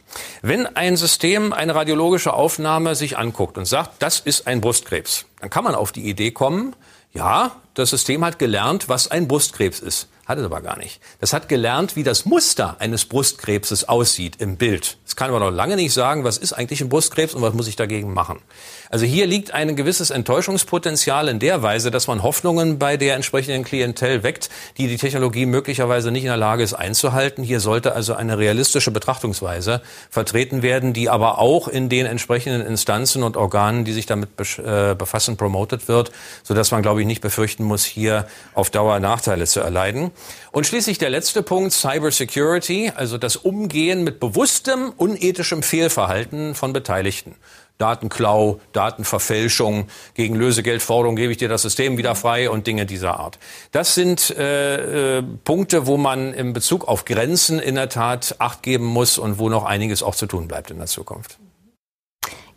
Wenn 0.42 0.66
ein 0.76 0.96
System 0.96 1.52
eine 1.52 1.74
radiologische 1.74 2.34
Aufnahme 2.34 2.94
sich 2.94 3.16
anguckt 3.16 3.56
und 3.56 3.64
sagt, 3.64 4.02
das 4.02 4.20
ist 4.20 4.46
ein 4.46 4.60
Brustkrebs, 4.60 5.26
dann 5.40 5.50
kann 5.50 5.64
man 5.64 5.74
auf 5.74 5.90
die 5.90 6.08
Idee 6.08 6.32
kommen, 6.32 6.76
ja, 7.14 7.56
das 7.74 7.90
System 7.90 8.24
hat 8.24 8.38
gelernt, 8.38 8.90
was 8.90 9.10
ein 9.10 9.26
Brustkrebs 9.26 9.80
ist. 9.80 10.08
Hat 10.26 10.38
es 10.38 10.44
aber 10.44 10.60
gar 10.60 10.76
nicht. 10.76 11.00
Das 11.20 11.32
hat 11.32 11.48
gelernt, 11.48 11.94
wie 11.94 12.02
das 12.02 12.24
Muster 12.24 12.76
eines 12.80 13.04
Brustkrebses 13.04 13.88
aussieht 13.88 14.40
im 14.40 14.56
Bild. 14.56 14.98
Das 15.04 15.14
kann 15.14 15.28
aber 15.28 15.38
noch 15.38 15.52
lange 15.52 15.76
nicht 15.76 15.92
sagen, 15.92 16.24
was 16.24 16.36
ist 16.36 16.52
eigentlich 16.52 16.80
ein 16.80 16.88
Brustkrebs 16.88 17.32
und 17.34 17.42
was 17.42 17.54
muss 17.54 17.68
ich 17.68 17.76
dagegen 17.76 18.12
machen. 18.12 18.40
Also 18.90 19.06
hier 19.06 19.26
liegt 19.26 19.52
ein 19.52 19.76
gewisses 19.76 20.10
Enttäuschungspotenzial 20.10 21.28
in 21.28 21.38
der 21.38 21.62
Weise, 21.62 21.92
dass 21.92 22.08
man 22.08 22.24
Hoffnungen 22.24 22.80
bei 22.80 22.96
der 22.96 23.14
entsprechenden 23.14 23.62
Klientel 23.62 24.24
weckt, 24.24 24.50
die 24.78 24.88
die 24.88 24.96
Technologie 24.96 25.46
möglicherweise 25.46 26.10
nicht 26.10 26.24
in 26.24 26.28
der 26.28 26.36
Lage 26.36 26.64
ist 26.64 26.74
einzuhalten. 26.74 27.44
Hier 27.44 27.60
sollte 27.60 27.94
also 27.94 28.14
eine 28.14 28.36
realistische 28.36 28.90
Betrachtungsweise 28.90 29.80
vertreten 30.10 30.62
werden, 30.62 30.92
die 30.92 31.08
aber 31.08 31.38
auch 31.38 31.68
in 31.68 31.88
den 31.88 32.04
entsprechenden 32.04 32.66
Instanzen 32.66 33.22
und 33.22 33.36
Organen, 33.36 33.84
die 33.84 33.92
sich 33.92 34.06
damit 34.06 34.30
äh, 34.58 34.96
befassen, 34.96 35.36
promotet 35.36 35.86
wird, 35.86 36.10
sodass 36.42 36.72
man, 36.72 36.82
glaube 36.82 37.00
ich, 37.00 37.06
nicht 37.06 37.20
befürchten 37.20 37.62
muss, 37.62 37.84
hier 37.84 38.26
auf 38.54 38.70
Dauer 38.70 38.98
Nachteile 38.98 39.46
zu 39.46 39.60
erleiden. 39.60 40.10
Und 40.52 40.66
schließlich 40.66 40.98
der 40.98 41.10
letzte 41.10 41.42
Punkt, 41.42 41.72
Cyber 41.72 42.10
Security, 42.10 42.92
also 42.94 43.18
das 43.18 43.36
Umgehen 43.36 44.04
mit 44.04 44.20
bewusstem, 44.20 44.92
unethischem 44.96 45.62
Fehlverhalten 45.62 46.54
von 46.54 46.72
Beteiligten. 46.72 47.34
Datenklau, 47.78 48.60
Datenverfälschung, 48.72 49.88
gegen 50.14 50.34
Lösegeldforderung 50.34 51.16
gebe 51.16 51.32
ich 51.32 51.38
dir 51.38 51.48
das 51.48 51.62
System 51.62 51.98
wieder 51.98 52.14
frei 52.14 52.48
und 52.48 52.66
Dinge 52.66 52.86
dieser 52.86 53.20
Art. 53.20 53.38
Das 53.70 53.94
sind 53.94 54.30
äh, 54.30 55.18
äh, 55.18 55.22
Punkte, 55.44 55.86
wo 55.86 55.98
man 55.98 56.32
in 56.32 56.52
Bezug 56.54 56.88
auf 56.88 57.04
Grenzen 57.04 57.58
in 57.58 57.74
der 57.74 57.88
Tat 57.88 58.36
Acht 58.38 58.62
geben 58.62 58.86
muss 58.86 59.18
und 59.18 59.38
wo 59.38 59.50
noch 59.50 59.64
einiges 59.64 60.02
auch 60.02 60.14
zu 60.14 60.26
tun 60.26 60.48
bleibt 60.48 60.70
in 60.70 60.78
der 60.78 60.86
Zukunft. 60.86 61.38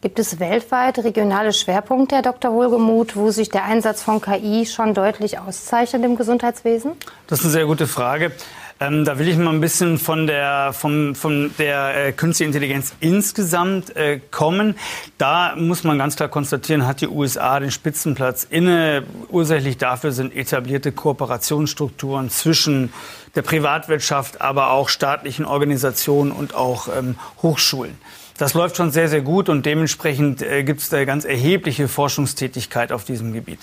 Gibt 0.01 0.17
es 0.17 0.39
weltweit 0.39 0.97
regionale 0.99 1.51
Schwerpunkte, 1.51 2.15
Herr 2.15 2.21
Dr. 2.21 2.53
Wohlgemuth, 2.53 3.17
wo 3.17 3.31
sich 3.31 3.49
der 3.49 3.65
Einsatz 3.65 4.01
von 4.01 4.21
KI 4.21 4.65
schon 4.65 4.93
deutlich 4.93 5.39
auszeichnet 5.39 6.05
im 6.05 6.15
Gesundheitswesen? 6.15 6.93
Das 7.27 7.39
ist 7.39 7.45
eine 7.45 7.51
sehr 7.51 7.65
gute 7.65 7.85
Frage. 7.85 8.31
Ähm, 8.79 9.03
da 9.03 9.19
will 9.19 9.27
ich 9.27 9.35
mal 9.35 9.53
ein 9.53 9.59
bisschen 9.59 9.97
von 9.97 10.25
der, 10.25 10.71
vom, 10.71 11.15
von 11.15 11.53
der 11.59 12.07
äh, 12.07 12.11
künstlichen 12.13 12.53
Intelligenz 12.53 12.93
insgesamt 13.01 13.93
äh, 13.97 14.21
kommen. 14.31 14.75
Da 15.17 15.57
muss 15.57 15.83
man 15.83 15.97
ganz 15.97 16.15
klar 16.15 16.29
konstatieren, 16.29 16.87
hat 16.87 17.01
die 17.01 17.09
USA 17.09 17.59
den 17.59 17.71
Spitzenplatz 17.71 18.47
inne. 18.49 19.03
Ursächlich 19.27 19.77
dafür 19.77 20.13
sind 20.13 20.33
etablierte 20.33 20.93
Kooperationsstrukturen 20.93 22.29
zwischen 22.29 22.93
der 23.35 23.41
Privatwirtschaft, 23.41 24.39
aber 24.39 24.71
auch 24.71 24.87
staatlichen 24.87 25.43
Organisationen 25.43 26.31
und 26.31 26.55
auch 26.55 26.87
ähm, 26.87 27.15
Hochschulen. 27.41 27.97
Das 28.39 28.53
läuft 28.53 28.77
schon 28.77 28.89
sehr, 28.89 29.09
sehr 29.09 29.19
gut 29.19 29.49
und 29.49 29.65
dementsprechend 29.65 30.41
äh, 30.41 30.63
gibt 30.63 30.79
es 30.79 30.87
da 30.87 31.03
ganz 31.03 31.25
erhebliche 31.25 31.89
Forschungstätigkeit 31.89 32.93
auf 32.93 33.03
diesem 33.03 33.33
Gebiet. 33.33 33.59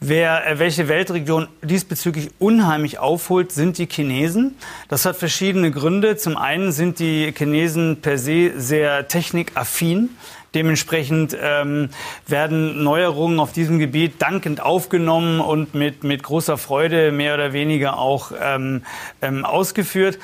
Wer, 0.00 0.44
äh, 0.44 0.58
welche 0.58 0.88
Weltregion 0.88 1.46
diesbezüglich 1.62 2.30
unheimlich 2.40 2.98
aufholt, 2.98 3.52
sind 3.52 3.78
die 3.78 3.86
Chinesen. 3.86 4.56
Das 4.88 5.04
hat 5.04 5.14
verschiedene 5.14 5.70
Gründe. 5.70 6.16
Zum 6.16 6.36
einen 6.36 6.72
sind 6.72 6.98
die 6.98 7.32
Chinesen 7.38 8.00
per 8.02 8.18
se 8.18 8.50
sehr 8.56 9.06
technikaffin. 9.06 10.10
Dementsprechend 10.56 11.36
ähm, 11.40 11.90
werden 12.26 12.82
Neuerungen 12.82 13.38
auf 13.38 13.52
diesem 13.52 13.78
Gebiet 13.78 14.20
dankend 14.20 14.60
aufgenommen 14.60 15.38
und 15.38 15.76
mit, 15.76 16.02
mit 16.02 16.24
großer 16.24 16.58
Freude 16.58 17.12
mehr 17.12 17.34
oder 17.34 17.52
weniger 17.52 17.98
auch 17.98 18.32
ähm, 18.40 18.82
ähm, 19.22 19.44
ausgeführt. 19.44 20.18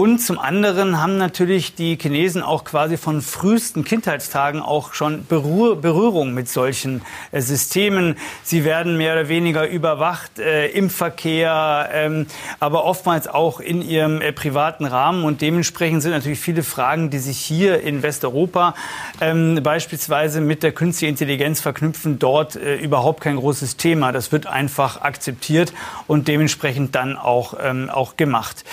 Und 0.00 0.20
zum 0.20 0.38
anderen 0.38 1.02
haben 1.02 1.16
natürlich 1.16 1.74
die 1.74 1.98
Chinesen 2.00 2.40
auch 2.40 2.62
quasi 2.62 2.96
von 2.96 3.20
frühesten 3.20 3.82
Kindheitstagen 3.82 4.62
auch 4.62 4.94
schon 4.94 5.26
Berühr 5.26 5.74
Berührung 5.74 6.34
mit 6.34 6.48
solchen 6.48 7.02
äh, 7.32 7.40
Systemen. 7.40 8.16
Sie 8.44 8.64
werden 8.64 8.96
mehr 8.96 9.14
oder 9.14 9.28
weniger 9.28 9.68
überwacht 9.68 10.38
äh, 10.38 10.68
im 10.68 10.88
Verkehr, 10.88 11.90
ähm, 11.92 12.28
aber 12.60 12.84
oftmals 12.84 13.26
auch 13.26 13.58
in 13.58 13.82
ihrem 13.82 14.20
äh, 14.20 14.32
privaten 14.32 14.84
Rahmen. 14.84 15.24
Und 15.24 15.40
dementsprechend 15.40 16.02
sind 16.02 16.12
natürlich 16.12 16.38
viele 16.38 16.62
Fragen, 16.62 17.10
die 17.10 17.18
sich 17.18 17.38
hier 17.40 17.80
in 17.80 18.00
Westeuropa 18.04 18.76
ähm, 19.20 19.58
beispielsweise 19.64 20.40
mit 20.40 20.62
der 20.62 20.70
künstlichen 20.70 21.10
Intelligenz 21.10 21.60
verknüpfen, 21.60 22.20
dort 22.20 22.54
äh, 22.54 22.76
überhaupt 22.76 23.20
kein 23.20 23.34
großes 23.34 23.78
Thema. 23.78 24.12
Das 24.12 24.30
wird 24.30 24.46
einfach 24.46 25.00
akzeptiert 25.00 25.72
und 26.06 26.28
dementsprechend 26.28 26.94
dann 26.94 27.16
auch, 27.16 27.54
ähm, 27.60 27.90
auch 27.90 28.16
gemacht. 28.16 28.64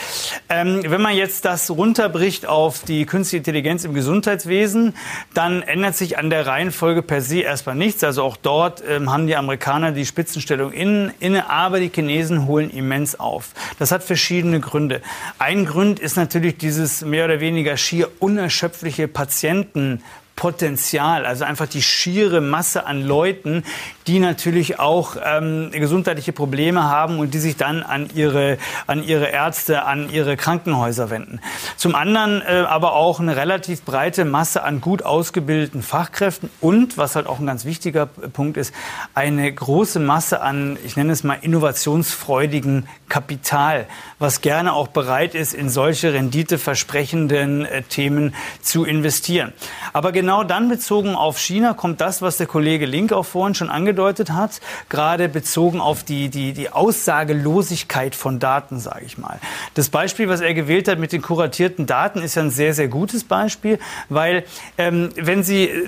Ähm, 0.50 0.84
wenn 0.86 1.02
man 1.02 1.15
jetzt 1.16 1.46
das 1.46 1.70
runterbricht 1.70 2.46
auf 2.46 2.84
die 2.84 3.06
künstliche 3.06 3.38
Intelligenz 3.38 3.84
im 3.86 3.94
Gesundheitswesen, 3.94 4.94
dann 5.34 5.62
ändert 5.62 5.96
sich 5.96 6.18
an 6.18 6.30
der 6.30 6.46
Reihenfolge 6.46 7.02
per 7.02 7.22
se 7.22 7.40
erstmal 7.40 7.76
nichts. 7.76 8.04
Also 8.04 8.24
auch 8.24 8.38
dort 8.38 8.84
ähm, 8.88 9.12
haben 9.12 9.28
die 9.28 9.36
Amerikaner 9.36 9.92
die 9.92 10.06
Spitzenstellung 10.06 10.72
in, 10.72 11.12
inne, 11.20 11.50
aber 11.50 11.80
die 11.80 11.90
Chinesen 11.90 12.48
holen 12.48 12.70
immens 12.70 13.20
auf. 13.20 13.50
Das 13.80 13.92
hat 13.92 14.04
verschiedene 14.04 14.60
Gründe. 14.60 15.02
Ein 15.40 15.66
Grund 15.66 16.00
ist 16.00 16.18
natürlich 16.18 16.58
dieses 16.58 17.04
mehr 17.04 17.26
oder 17.26 17.40
weniger 17.40 17.78
schier 17.78 18.10
unerschöpfliche 18.20 19.08
Patienten 19.08 20.04
Potenzial, 20.36 21.26
also 21.26 21.46
einfach 21.46 21.68
die 21.68 21.82
schiere 21.82 22.42
Masse 22.42 22.86
an 22.86 23.02
Leuten, 23.02 23.64
die 24.08 24.20
natürlich 24.20 24.80
auch 24.80 25.16
ähm, 25.24 25.72
gesundheitliche 25.72 26.34
Probleme 26.34 26.84
haben 26.84 27.20
und 27.20 27.34
die 27.34 27.40
sich 27.40 27.56
dann 27.56 27.84
an 27.84 28.10
ihre, 28.14 28.58
an 28.86 29.02
ihre 29.02 29.28
Ärzte, 29.28 29.84
an 29.84 30.10
ihre 30.10 30.36
Krankenhäuser 30.36 31.10
wenden. 31.10 31.40
Zum 31.78 31.96
anderen 31.96 32.42
äh, 32.42 32.66
aber 32.68 32.94
auch 32.94 33.20
eine 33.20 33.36
relativ 33.36 33.84
breite 33.84 34.26
Masse 34.26 34.64
an 34.64 34.82
gut 34.82 35.04
ausgebildeten 35.04 35.82
Fachkräften 35.82 36.50
und, 36.60 36.98
was 36.98 37.16
halt 37.16 37.28
auch 37.28 37.40
ein 37.40 37.46
ganz 37.46 37.64
wichtiger 37.64 38.06
Punkt 38.06 38.58
ist, 38.58 38.74
eine 39.14 39.52
große 39.52 40.00
Masse 40.00 40.42
an, 40.42 40.78
ich 40.86 40.98
nenne 40.98 41.14
es 41.14 41.24
mal, 41.24 41.38
innovationsfreudigen 41.42 42.88
Kapital, 43.08 43.88
was 44.20 44.42
gerne 44.42 44.74
auch 44.74 44.90
bereit 44.90 45.34
ist, 45.34 45.54
in 45.54 45.70
solche 45.70 46.14
renditeversprechenden 46.14 47.66
äh, 47.66 47.84
Themen 47.84 48.36
zu 48.62 48.84
investieren. 48.84 49.54
Aber 49.94 50.12
genau 50.26 50.44
dann 50.44 50.70
bezogen 50.70 51.14
auf 51.14 51.38
China 51.38 51.76
kommt 51.76 52.02
das, 52.02 52.24
was 52.24 52.38
der 52.38 52.48
Kollege 52.48 52.88
Link 52.88 53.14
auch 53.14 53.28
vorhin 53.28 53.54
schon 53.54 53.70
angedeutet 53.70 54.32
hat, 54.32 54.60
gerade 54.90 55.30
bezogen 55.30 55.80
auf 55.80 56.04
die, 56.04 56.30
die, 56.30 56.52
die 56.54 56.72
Aussagelosigkeit 56.72 58.16
von 58.16 58.40
Daten, 58.40 58.80
sage 58.80 59.06
ich 59.06 59.20
mal. 59.20 59.38
Das 59.76 59.90
Beispiel, 59.90 60.28
was 60.28 60.42
er 60.42 60.56
gewählt 60.56 60.88
hat 60.88 60.98
mit 60.98 61.12
den 61.12 61.22
kuratierten 61.22 61.86
Daten, 61.86 62.24
ist 62.24 62.34
ja 62.34 62.42
ein 62.42 62.50
sehr, 62.50 62.74
sehr 62.74 62.88
gutes 62.88 63.24
Beispiel, 63.24 63.78
weil 64.10 64.46
ähm, 64.80 65.10
wenn 65.16 65.44
Sie 65.44 65.66
äh, 65.66 65.86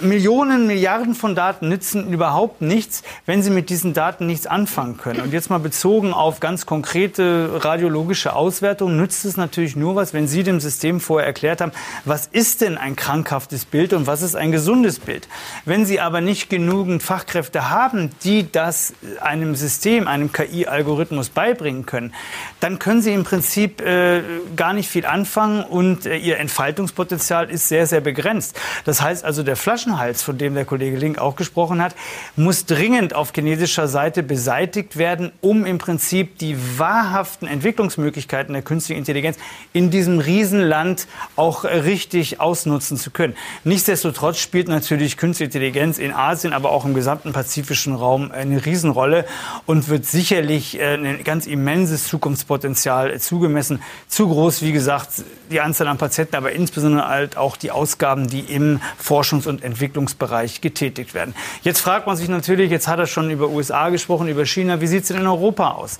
Millionen, 0.00 0.68
Milliarden 0.68 1.16
von 1.16 1.34
Daten 1.34 1.68
nützen 1.68 2.12
überhaupt 2.12 2.62
nichts, 2.62 3.02
wenn 3.26 3.42
Sie 3.42 3.50
mit 3.50 3.68
diesen 3.68 3.94
Daten 3.94 4.26
nichts 4.26 4.46
anfangen 4.46 4.96
können. 4.96 5.22
Und 5.22 5.32
jetzt 5.32 5.50
mal 5.50 5.58
bezogen 5.58 6.12
auf 6.12 6.38
ganz 6.38 6.66
konkrete 6.66 7.64
radiologische 7.64 8.36
Auswertungen, 8.36 8.96
nützt 8.96 9.24
es 9.24 9.36
natürlich 9.36 9.74
nur 9.74 9.96
was, 9.96 10.14
wenn 10.14 10.28
Sie 10.28 10.44
dem 10.44 10.60
System 10.60 11.00
vorher 11.00 11.26
erklärt 11.26 11.60
haben, 11.60 11.72
was 12.04 12.28
ist 12.28 12.60
denn 12.60 12.78
ein 12.78 12.94
krankhaftes 13.08 13.64
Bild 13.64 13.94
und 13.94 14.06
was 14.06 14.20
ist 14.20 14.36
ein 14.36 14.52
gesundes 14.52 14.98
Bild. 14.98 15.28
Wenn 15.64 15.86
Sie 15.86 15.98
aber 15.98 16.20
nicht 16.20 16.50
genügend 16.50 17.02
Fachkräfte 17.02 17.70
haben, 17.70 18.10
die 18.22 18.52
das 18.52 18.92
einem 19.22 19.54
System, 19.54 20.06
einem 20.06 20.30
KI-Algorithmus 20.30 21.30
beibringen 21.30 21.86
können, 21.86 22.12
dann 22.60 22.78
können 22.78 23.00
Sie 23.00 23.14
im 23.14 23.24
Prinzip 23.24 23.80
äh, 23.80 24.20
gar 24.56 24.74
nicht 24.74 24.90
viel 24.90 25.06
anfangen 25.06 25.64
und 25.64 26.04
äh, 26.04 26.18
Ihr 26.18 26.36
Entfaltungspotenzial 26.36 27.48
ist 27.48 27.70
sehr, 27.70 27.86
sehr 27.86 28.02
begrenzt. 28.02 28.60
Das 28.84 29.00
heißt 29.00 29.24
also, 29.24 29.42
der 29.42 29.56
Flaschenhals, 29.56 30.22
von 30.22 30.36
dem 30.36 30.52
der 30.52 30.66
Kollege 30.66 30.98
Link 30.98 31.16
auch 31.16 31.34
gesprochen 31.34 31.80
hat, 31.80 31.94
muss 32.36 32.66
dringend 32.66 33.14
auf 33.14 33.32
chinesischer 33.34 33.88
Seite 33.88 34.22
beseitigt 34.22 34.98
werden, 34.98 35.32
um 35.40 35.64
im 35.64 35.78
Prinzip 35.78 36.36
die 36.36 36.58
wahrhaften 36.78 37.46
Entwicklungsmöglichkeiten 37.46 38.52
der 38.52 38.60
künstlichen 38.60 38.98
Intelligenz 38.98 39.38
in 39.72 39.90
diesem 39.90 40.18
Riesenland 40.18 41.06
auch 41.36 41.64
richtig 41.64 42.38
ausnutzen 42.38 42.97
zu 42.98 43.10
können. 43.10 43.34
Nichtsdestotrotz 43.64 44.38
spielt 44.38 44.68
natürlich 44.68 45.16
künstliche 45.16 45.46
Intelligenz 45.46 45.98
in 45.98 46.12
Asien, 46.12 46.52
aber 46.52 46.70
auch 46.70 46.84
im 46.84 46.94
gesamten 46.94 47.32
pazifischen 47.32 47.94
Raum 47.94 48.30
eine 48.30 48.64
Riesenrolle 48.64 49.24
und 49.66 49.88
wird 49.88 50.06
sicherlich 50.06 50.78
äh, 50.78 50.94
ein 50.94 51.24
ganz 51.24 51.46
immenses 51.46 52.08
Zukunftspotenzial 52.08 53.18
zugemessen. 53.20 53.82
Zu 54.08 54.28
groß, 54.28 54.62
wie 54.62 54.72
gesagt, 54.72 55.24
die 55.50 55.60
Anzahl 55.60 55.88
an 55.88 55.98
Patienten, 55.98 56.36
aber 56.36 56.52
insbesondere 56.52 57.08
halt 57.08 57.36
auch 57.36 57.56
die 57.56 57.70
Ausgaben, 57.70 58.28
die 58.28 58.40
im 58.40 58.80
Forschungs- 59.02 59.46
und 59.46 59.64
Entwicklungsbereich 59.64 60.60
getätigt 60.60 61.14
werden. 61.14 61.34
Jetzt 61.62 61.80
fragt 61.80 62.06
man 62.06 62.16
sich 62.16 62.28
natürlich, 62.28 62.70
jetzt 62.70 62.88
hat 62.88 62.98
er 62.98 63.06
schon 63.06 63.30
über 63.30 63.48
USA 63.48 63.88
gesprochen, 63.88 64.28
über 64.28 64.44
China, 64.46 64.80
wie 64.80 64.86
sieht 64.86 65.02
es 65.02 65.08
denn 65.08 65.18
in 65.18 65.26
Europa 65.26 65.72
aus? 65.72 65.98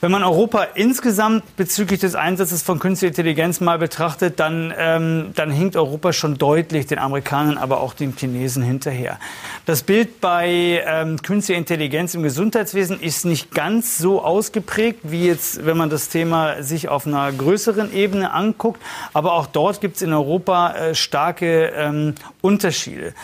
Wenn 0.00 0.10
man 0.10 0.22
Europa 0.22 0.64
insgesamt 0.74 1.56
bezüglich 1.56 2.00
des 2.00 2.14
Einsatzes 2.14 2.62
von 2.62 2.78
künstlicher 2.78 3.10
Intelligenz 3.10 3.60
mal 3.60 3.78
betrachtet, 3.78 4.40
dann, 4.40 4.72
ähm, 4.76 5.32
dann 5.34 5.50
hinkt 5.50 5.76
Europa 5.76 6.12
schon 6.12 6.36
deutlich 6.36 6.86
den 6.86 6.98
Amerikanern, 6.98 7.58
aber 7.58 7.80
auch 7.80 7.94
den 7.94 8.14
Chinesen 8.16 8.62
hinterher. 8.62 9.18
Das 9.66 9.82
Bild 9.82 10.20
bei 10.20 10.82
ähm, 10.86 11.20
künstlicher 11.22 11.58
Intelligenz 11.58 12.14
im 12.14 12.22
Gesundheitswesen 12.22 13.00
ist 13.00 13.24
nicht 13.24 13.50
ganz 13.52 13.98
so 13.98 14.22
ausgeprägt, 14.22 15.00
wie 15.02 15.26
jetzt, 15.26 15.64
wenn 15.64 15.76
man 15.76 15.90
das 15.90 16.08
Thema 16.08 16.62
sich 16.62 16.88
auf 16.88 17.06
einer 17.06 17.32
größeren 17.32 17.92
Ebene 17.92 18.32
anguckt. 18.32 18.80
Aber 19.12 19.34
auch 19.34 19.46
dort 19.46 19.80
gibt 19.80 19.96
es 19.96 20.02
in 20.02 20.12
Europa 20.12 20.72
äh, 20.72 20.94
starke 20.94 21.72
ähm, 21.76 22.14
Unterschiede. 22.40 23.14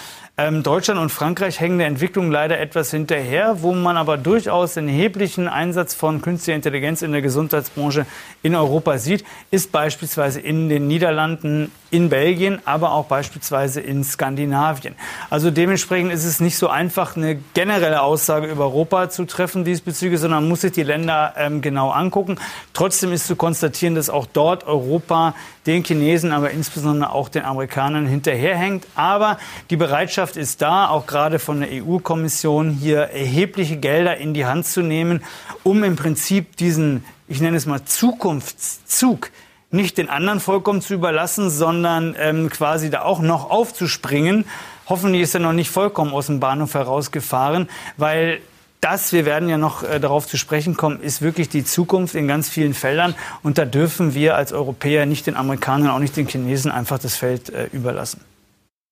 Ähm, 0.43 0.63
Deutschland 0.63 0.99
und 0.99 1.11
Frankreich 1.11 1.61
hängen 1.61 1.77
der 1.77 1.87
Entwicklung 1.87 2.31
leider 2.31 2.59
etwas 2.59 2.91
hinterher, 2.91 3.61
wo 3.61 3.75
man 3.75 3.99
aber 3.99 4.17
durchaus 4.17 4.73
den 4.73 4.89
erheblichen 4.89 5.49
Einsatz 5.49 5.93
von 5.93 6.23
künstlicher 6.23 6.57
Intelligenz 6.57 7.03
in 7.03 7.13
der 7.13 7.21
Gesundheitsbranche 7.21 8.07
in 8.43 8.55
Europa 8.55 8.97
sieht, 8.97 9.23
ist 9.51 9.71
beispielsweise 9.71 10.41
in 10.41 10.71
den 10.71 10.89
Niederlanden, 10.89 11.71
in 11.91 12.09
Belgien, 12.09 12.61
aber 12.65 12.93
auch 12.93 13.07
beispielsweise 13.07 13.81
in 13.81 14.05
Skandinavien. 14.05 14.95
Also 15.29 15.51
dementsprechend 15.51 16.13
ist 16.13 16.25
es 16.25 16.41
nicht 16.41 16.57
so 16.57 16.69
einfach, 16.69 17.17
eine 17.17 17.37
generelle 17.55 18.03
Aussage 18.03 18.47
über 18.47 18.65
Europa 18.65 19.11
zu 19.11 19.25
treffen 19.25 19.65
diesbezüglich, 19.65 20.21
sondern 20.21 20.43
man 20.43 20.49
muss 20.49 20.61
sich 20.61 20.73
die 20.73 20.83
Länder 20.83 21.35
ähm, 21.37 21.63
genau 21.63 21.91
angucken. 21.91 22.39
Trotzdem 22.73 23.13
ist 23.13 23.27
zu 23.27 23.37
konstatieren, 23.37 23.95
dass 23.95 24.09
auch 24.09 24.27
dort 24.27 24.67
Europa 24.67 25.35
den 25.67 25.85
Chinesen, 25.85 26.33
aber 26.33 26.51
insbesondere 26.51 27.13
auch 27.13 27.29
den 27.29 27.45
Amerikanern 27.45 28.07
hinterherhängt. 28.07 28.87
Aber 28.95 29.39
die 29.71 29.77
Bereitschaft 29.77 30.37
ist 30.37 30.63
da, 30.63 30.89
auch 30.89 31.07
gerade 31.07 31.39
von 31.39 31.61
der 31.61 31.71
EU-Kommission 31.73 32.71
hier 32.71 33.00
erhebliche 33.00 33.76
Gelder 33.76 34.17
in 34.17 34.33
die 34.33 34.47
Hand 34.47 34.67
zu 34.67 34.83
nehmen, 34.83 35.23
um 35.63 35.85
im 35.85 35.97
Prinzip 35.97 36.57
diesen, 36.57 37.05
ich 37.29 37.41
nenne 37.41 37.57
es 37.57 37.67
mal 37.67 37.85
Zukunftszug, 37.85 39.31
nicht 39.71 39.99
den 39.99 40.09
anderen 40.09 40.41
vollkommen 40.41 40.83
zu 40.83 40.95
überlassen, 40.95 41.50
sondern 41.50 42.17
ähm, 42.19 42.50
quasi 42.50 42.91
da 42.91 43.02
auch 43.02 43.21
noch 43.21 43.50
aufzuspringen. 43.50 44.45
Hoffentlich 44.89 45.23
ist 45.23 45.35
er 45.35 45.41
noch 45.41 45.52
nicht 45.52 45.71
vollkommen 45.71 46.13
aus 46.13 46.26
dem 46.26 46.41
Bahnhof 46.41 46.75
herausgefahren, 46.75 47.69
weil 47.97 48.41
das, 48.80 49.13
wir 49.13 49.26
werden 49.26 49.49
ja 49.49 49.59
noch 49.59 49.83
äh, 49.83 50.00
darauf 50.00 50.26
zu 50.26 50.37
sprechen 50.37 50.76
kommen, 50.76 51.00
ist 51.00 51.23
wirklich 51.23 51.49
die 51.49 51.65
Zukunft 51.65 52.15
in 52.15 52.26
ganz 52.26 52.49
vielen 52.49 52.75
Feldern. 52.75 53.15
Und 53.43 53.59
da 53.59 53.65
dürfen 53.65 54.15
wir 54.15 54.37
als 54.37 54.52
Europäer 54.52 55.06
nicht 55.06 55.26
den 55.26 55.37
Amerikanern, 55.37 55.91
auch 55.91 55.99
nicht 55.99 56.17
den 56.17 56.26
Chinesen 56.26 56.71
einfach 56.71 56.99
das 56.99 57.17
Feld 57.17 57.50
äh, 57.50 57.67
überlassen. 57.73 58.23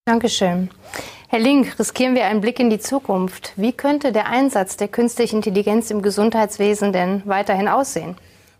Dankeschön. 0.04 0.70
Herr 1.28 1.40
Link, 1.40 1.78
riskieren 1.78 2.14
wir 2.14 2.24
einen 2.24 2.40
Blick 2.40 2.58
in 2.60 2.70
die 2.70 2.78
Zukunft. 2.78 3.52
Wie 3.56 3.72
könnte 3.72 4.12
der 4.12 4.28
Einsatz 4.28 4.76
der 4.76 4.88
künstlichen 4.88 5.36
Intelligenz 5.36 5.90
im 5.90 6.00
Gesundheitswesen 6.00 6.92
denn 6.92 7.22
weiterhin 7.26 7.68
aussehen? 7.68 8.16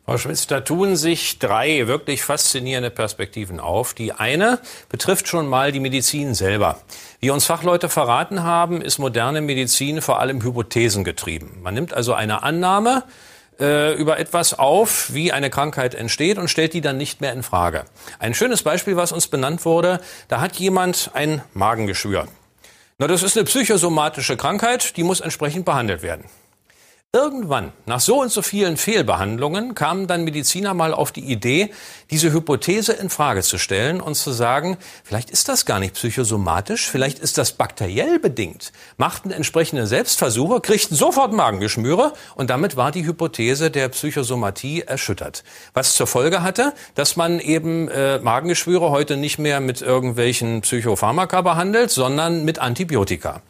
Frau 0.08 0.16
Schmitz, 0.16 0.46
da 0.46 0.62
tun 0.62 0.96
sich 0.96 1.38
drei 1.38 1.86
wirklich 1.86 2.22
faszinierende 2.22 2.88
Perspektiven 2.88 3.60
auf. 3.60 3.92
Die 3.92 4.12
eine 4.14 4.58
betrifft 4.88 5.28
schon 5.28 5.46
mal 5.46 5.70
die 5.70 5.80
Medizin 5.80 6.32
selber. 6.32 6.78
Wie 7.20 7.28
uns 7.28 7.44
Fachleute 7.44 7.90
verraten 7.90 8.42
haben, 8.42 8.80
ist 8.80 8.96
moderne 8.96 9.42
Medizin 9.42 10.00
vor 10.00 10.18
allem 10.18 10.42
Hypothesen 10.42 11.04
getrieben. 11.04 11.58
Man 11.62 11.74
nimmt 11.74 11.92
also 11.92 12.14
eine 12.14 12.42
Annahme 12.42 13.04
äh, 13.60 13.92
über 13.96 14.18
etwas 14.18 14.58
auf, 14.58 15.12
wie 15.12 15.30
eine 15.30 15.50
Krankheit 15.50 15.94
entsteht 15.94 16.38
und 16.38 16.48
stellt 16.48 16.72
die 16.72 16.80
dann 16.80 16.96
nicht 16.96 17.20
mehr 17.20 17.34
in 17.34 17.42
Frage. 17.42 17.84
Ein 18.18 18.32
schönes 18.32 18.62
Beispiel, 18.62 18.96
was 18.96 19.12
uns 19.12 19.28
benannt 19.28 19.66
wurde, 19.66 20.00
da 20.28 20.40
hat 20.40 20.56
jemand 20.56 21.10
ein 21.12 21.42
Magengeschwür. 21.52 22.28
Na, 22.96 23.08
das 23.08 23.22
ist 23.22 23.36
eine 23.36 23.44
psychosomatische 23.44 24.38
Krankheit, 24.38 24.96
die 24.96 25.02
muss 25.02 25.20
entsprechend 25.20 25.66
behandelt 25.66 26.00
werden. 26.00 26.24
Irgendwann, 27.14 27.72
nach 27.86 28.00
so 28.00 28.20
und 28.20 28.30
so 28.30 28.42
vielen 28.42 28.76
Fehlbehandlungen, 28.76 29.74
kamen 29.74 30.06
dann 30.06 30.24
Mediziner 30.24 30.74
mal 30.74 30.92
auf 30.92 31.10
die 31.10 31.24
Idee, 31.24 31.70
diese 32.10 32.34
Hypothese 32.34 32.92
in 32.92 33.08
Frage 33.08 33.40
zu 33.40 33.56
stellen 33.56 34.02
und 34.02 34.14
zu 34.14 34.30
sagen, 34.30 34.76
vielleicht 35.04 35.30
ist 35.30 35.48
das 35.48 35.64
gar 35.64 35.80
nicht 35.80 35.94
psychosomatisch, 35.94 36.86
vielleicht 36.86 37.18
ist 37.18 37.38
das 37.38 37.52
bakteriell 37.52 38.18
bedingt. 38.18 38.72
Machten 38.98 39.30
entsprechende 39.30 39.86
Selbstversuche, 39.86 40.60
kriegten 40.60 40.98
sofort 40.98 41.32
Magengeschmüre 41.32 42.12
und 42.34 42.50
damit 42.50 42.76
war 42.76 42.92
die 42.92 43.06
Hypothese 43.06 43.70
der 43.70 43.88
Psychosomatie 43.88 44.82
erschüttert. 44.82 45.44
Was 45.72 45.94
zur 45.94 46.08
Folge 46.08 46.42
hatte, 46.42 46.74
dass 46.94 47.16
man 47.16 47.40
eben 47.40 47.88
äh, 47.88 48.18
Magengeschwüre 48.18 48.90
heute 48.90 49.16
nicht 49.16 49.38
mehr 49.38 49.60
mit 49.60 49.80
irgendwelchen 49.80 50.60
Psychopharmaka 50.60 51.40
behandelt, 51.40 51.90
sondern 51.90 52.44
mit 52.44 52.58
Antibiotika. 52.58 53.40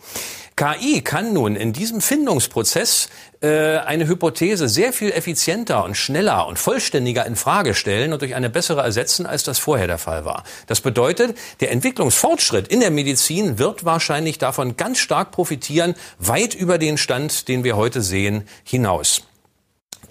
KI 0.59 1.03
kann 1.03 1.33
nun 1.33 1.55
in 1.55 1.73
diesem 1.73 2.01
Findungsprozess 2.01 3.09
äh, 3.43 3.77
eine 3.77 4.09
Hypothese 4.09 4.69
sehr 4.69 4.93
viel 4.93 5.13
effizienter 5.13 5.85
und 5.85 5.97
schneller 5.97 6.49
und 6.49 6.59
vollständiger 6.59 7.25
in 7.27 7.37
Frage 7.37 7.75
stellen 7.75 8.13
und 8.13 8.23
durch 8.23 8.35
eine 8.35 8.51
bessere 8.51 8.83
ersetzen, 8.83 9.25
als 9.25 9.45
das 9.45 9.61
vorher 9.61 9.87
der 9.87 9.99
Fall 9.99 10.25
war. 10.25 10.43
Das 10.67 10.81
bedeutet, 10.81 11.39
der 11.61 11.71
Entwicklungsfortschritt 11.71 12.67
in 12.67 12.81
der 12.81 12.91
Medizin 12.91 13.61
wird 13.61 13.85
wahrscheinlich 13.85 14.39
davon 14.39 14.77
ganz 14.77 14.99
stark 14.99 15.31
profitieren, 15.31 15.95
weit 16.19 16.57
über 16.57 16.79
den 16.79 16.99
Stand, 16.99 17.47
den 17.47 17.63
wir 17.63 17.77
heute 17.77 18.03
sehen, 18.03 18.43
hinaus. 18.65 19.23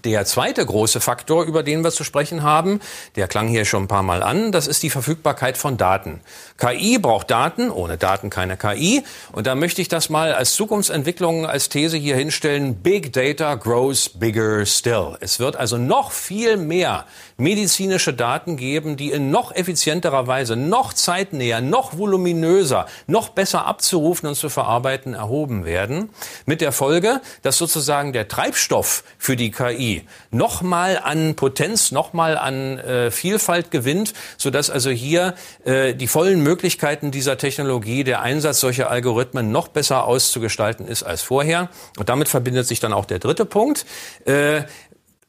Der 0.07 0.23
zweite 0.23 0.65
große 0.65 1.01
Faktor, 1.01 1.43
über 1.43 1.63
den 1.63 1.83
wir 1.83 1.91
zu 1.91 2.05
sprechen 2.05 2.41
haben, 2.41 2.79
der 3.17 3.27
klang 3.27 3.49
hier 3.49 3.65
schon 3.65 3.83
ein 3.83 3.87
paar 3.89 4.03
Mal 4.03 4.23
an, 4.23 4.53
das 4.53 4.65
ist 4.65 4.81
die 4.81 4.89
Verfügbarkeit 4.89 5.57
von 5.57 5.75
Daten. 5.75 6.21
KI 6.57 6.97
braucht 6.97 7.29
Daten, 7.29 7.69
ohne 7.69 7.97
Daten 7.97 8.29
keine 8.29 8.55
KI. 8.55 9.03
Und 9.33 9.47
da 9.47 9.55
möchte 9.55 9.81
ich 9.81 9.89
das 9.89 10.09
mal 10.09 10.31
als 10.31 10.53
Zukunftsentwicklung, 10.53 11.45
als 11.45 11.67
These 11.67 11.97
hier 11.97 12.15
hinstellen. 12.15 12.75
Big 12.75 13.11
Data 13.11 13.55
grows 13.55 14.07
bigger 14.07 14.65
still. 14.65 15.17
Es 15.19 15.41
wird 15.41 15.57
also 15.57 15.77
noch 15.77 16.13
viel 16.13 16.55
mehr 16.55 17.03
medizinische 17.35 18.13
Daten 18.13 18.55
geben, 18.55 18.95
die 18.95 19.11
in 19.11 19.29
noch 19.29 19.53
effizienterer 19.53 20.25
Weise, 20.25 20.55
noch 20.55 20.93
zeitnäher, 20.93 21.59
noch 21.59 21.97
voluminöser, 21.97 22.85
noch 23.07 23.27
besser 23.27 23.65
abzurufen 23.65 24.29
und 24.29 24.35
zu 24.35 24.47
verarbeiten 24.47 25.15
erhoben 25.15 25.65
werden. 25.65 26.11
Mit 26.45 26.61
der 26.61 26.71
Folge, 26.71 27.19
dass 27.41 27.57
sozusagen 27.57 28.13
der 28.13 28.29
Treibstoff 28.29 29.03
für 29.17 29.35
die 29.35 29.51
KI 29.51 29.96
nochmal 30.31 30.99
an 31.03 31.35
Potenz, 31.35 31.91
nochmal 31.91 32.37
an 32.37 32.77
äh, 32.79 33.11
Vielfalt 33.11 33.71
gewinnt, 33.71 34.13
sodass 34.37 34.69
also 34.69 34.89
hier 34.89 35.35
äh, 35.65 35.93
die 35.93 36.07
vollen 36.07 36.41
Möglichkeiten 36.41 37.11
dieser 37.11 37.37
Technologie, 37.37 38.03
der 38.03 38.21
Einsatz 38.21 38.59
solcher 38.59 38.89
Algorithmen 38.89 39.51
noch 39.51 39.67
besser 39.67 40.05
auszugestalten 40.05 40.87
ist 40.87 41.03
als 41.03 41.21
vorher. 41.21 41.69
Und 41.97 42.09
damit 42.09 42.27
verbindet 42.29 42.67
sich 42.67 42.79
dann 42.79 42.93
auch 42.93 43.05
der 43.05 43.19
dritte 43.19 43.45
Punkt. 43.45 43.85
Äh, 44.25 44.63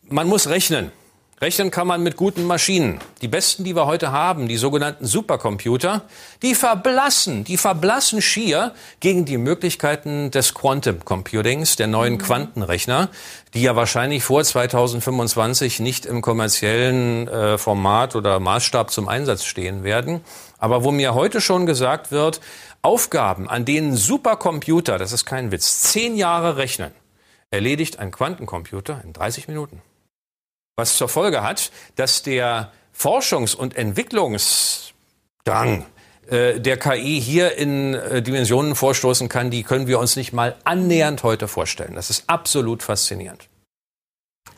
man 0.08 0.26
muss 0.26 0.48
rechnen. 0.48 0.92
Rechnen 1.40 1.70
kann 1.70 1.86
man 1.86 2.02
mit 2.02 2.16
guten 2.16 2.44
Maschinen. 2.44 2.98
Die 3.22 3.28
besten, 3.28 3.62
die 3.62 3.76
wir 3.76 3.86
heute 3.86 4.10
haben, 4.10 4.48
die 4.48 4.56
sogenannten 4.56 5.06
Supercomputer, 5.06 6.02
die 6.42 6.56
verblassen, 6.56 7.44
die 7.44 7.56
verblassen 7.56 8.20
schier 8.20 8.74
gegen 8.98 9.24
die 9.24 9.38
Möglichkeiten 9.38 10.32
des 10.32 10.52
Quantum 10.52 11.04
Computings, 11.04 11.76
der 11.76 11.86
neuen 11.86 12.14
mhm. 12.14 12.18
Quantenrechner, 12.18 13.08
die 13.54 13.62
ja 13.62 13.76
wahrscheinlich 13.76 14.24
vor 14.24 14.42
2025 14.42 15.78
nicht 15.78 16.06
im 16.06 16.22
kommerziellen 16.22 17.28
äh, 17.28 17.56
Format 17.56 18.16
oder 18.16 18.40
Maßstab 18.40 18.90
zum 18.90 19.08
Einsatz 19.08 19.44
stehen 19.44 19.84
werden. 19.84 20.22
Aber 20.58 20.82
wo 20.82 20.90
mir 20.90 21.14
heute 21.14 21.40
schon 21.40 21.66
gesagt 21.66 22.10
wird, 22.10 22.40
Aufgaben, 22.82 23.48
an 23.48 23.64
denen 23.64 23.96
Supercomputer, 23.96 24.98
das 24.98 25.12
ist 25.12 25.24
kein 25.24 25.52
Witz, 25.52 25.82
zehn 25.82 26.16
Jahre 26.16 26.56
rechnen, 26.56 26.90
erledigt 27.52 28.00
ein 28.00 28.10
Quantencomputer 28.10 29.00
in 29.04 29.12
30 29.12 29.46
Minuten. 29.46 29.82
Was 30.78 30.96
zur 30.96 31.08
Folge 31.08 31.42
hat, 31.42 31.72
dass 31.96 32.22
der 32.22 32.70
Forschungs- 32.96 33.56
und 33.56 33.76
Entwicklungsdrang 33.76 35.84
äh, 36.30 36.60
der 36.60 36.76
KI 36.76 37.20
hier 37.20 37.58
in 37.58 37.94
äh, 37.94 38.22
Dimensionen 38.22 38.76
vorstoßen 38.76 39.28
kann, 39.28 39.50
die 39.50 39.64
können 39.64 39.88
wir 39.88 39.98
uns 39.98 40.14
nicht 40.14 40.32
mal 40.32 40.54
annähernd 40.62 41.24
heute 41.24 41.48
vorstellen. 41.48 41.96
Das 41.96 42.10
ist 42.10 42.22
absolut 42.28 42.84
faszinierend. 42.84 43.48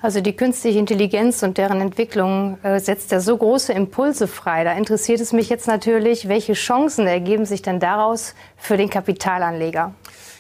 Also 0.03 0.21
die 0.21 0.37
künstliche 0.37 0.79
Intelligenz 0.79 1.43
und 1.43 1.57
deren 1.57 1.81
Entwicklung 1.81 2.63
äh, 2.65 2.81
setzt 2.81 3.13
ja 3.13 3.21
so 3.21 3.39
große 3.39 3.73
Impulse 3.73 4.29
frei. 4.29 4.65
Da 4.65 4.75
interessiert 4.75 5.21
es 5.21 5.33
mich 5.33 5.49
jetzt 5.49 5.69
natürlich, 5.69 6.29
welche 6.29 6.53
Chancen 6.53 7.07
ergeben 7.07 7.47
sich 7.47 7.63
denn 7.63 7.81
daraus 7.81 8.35
für 8.59 8.77
den 8.77 8.91
Kapitalanleger? 8.91 9.95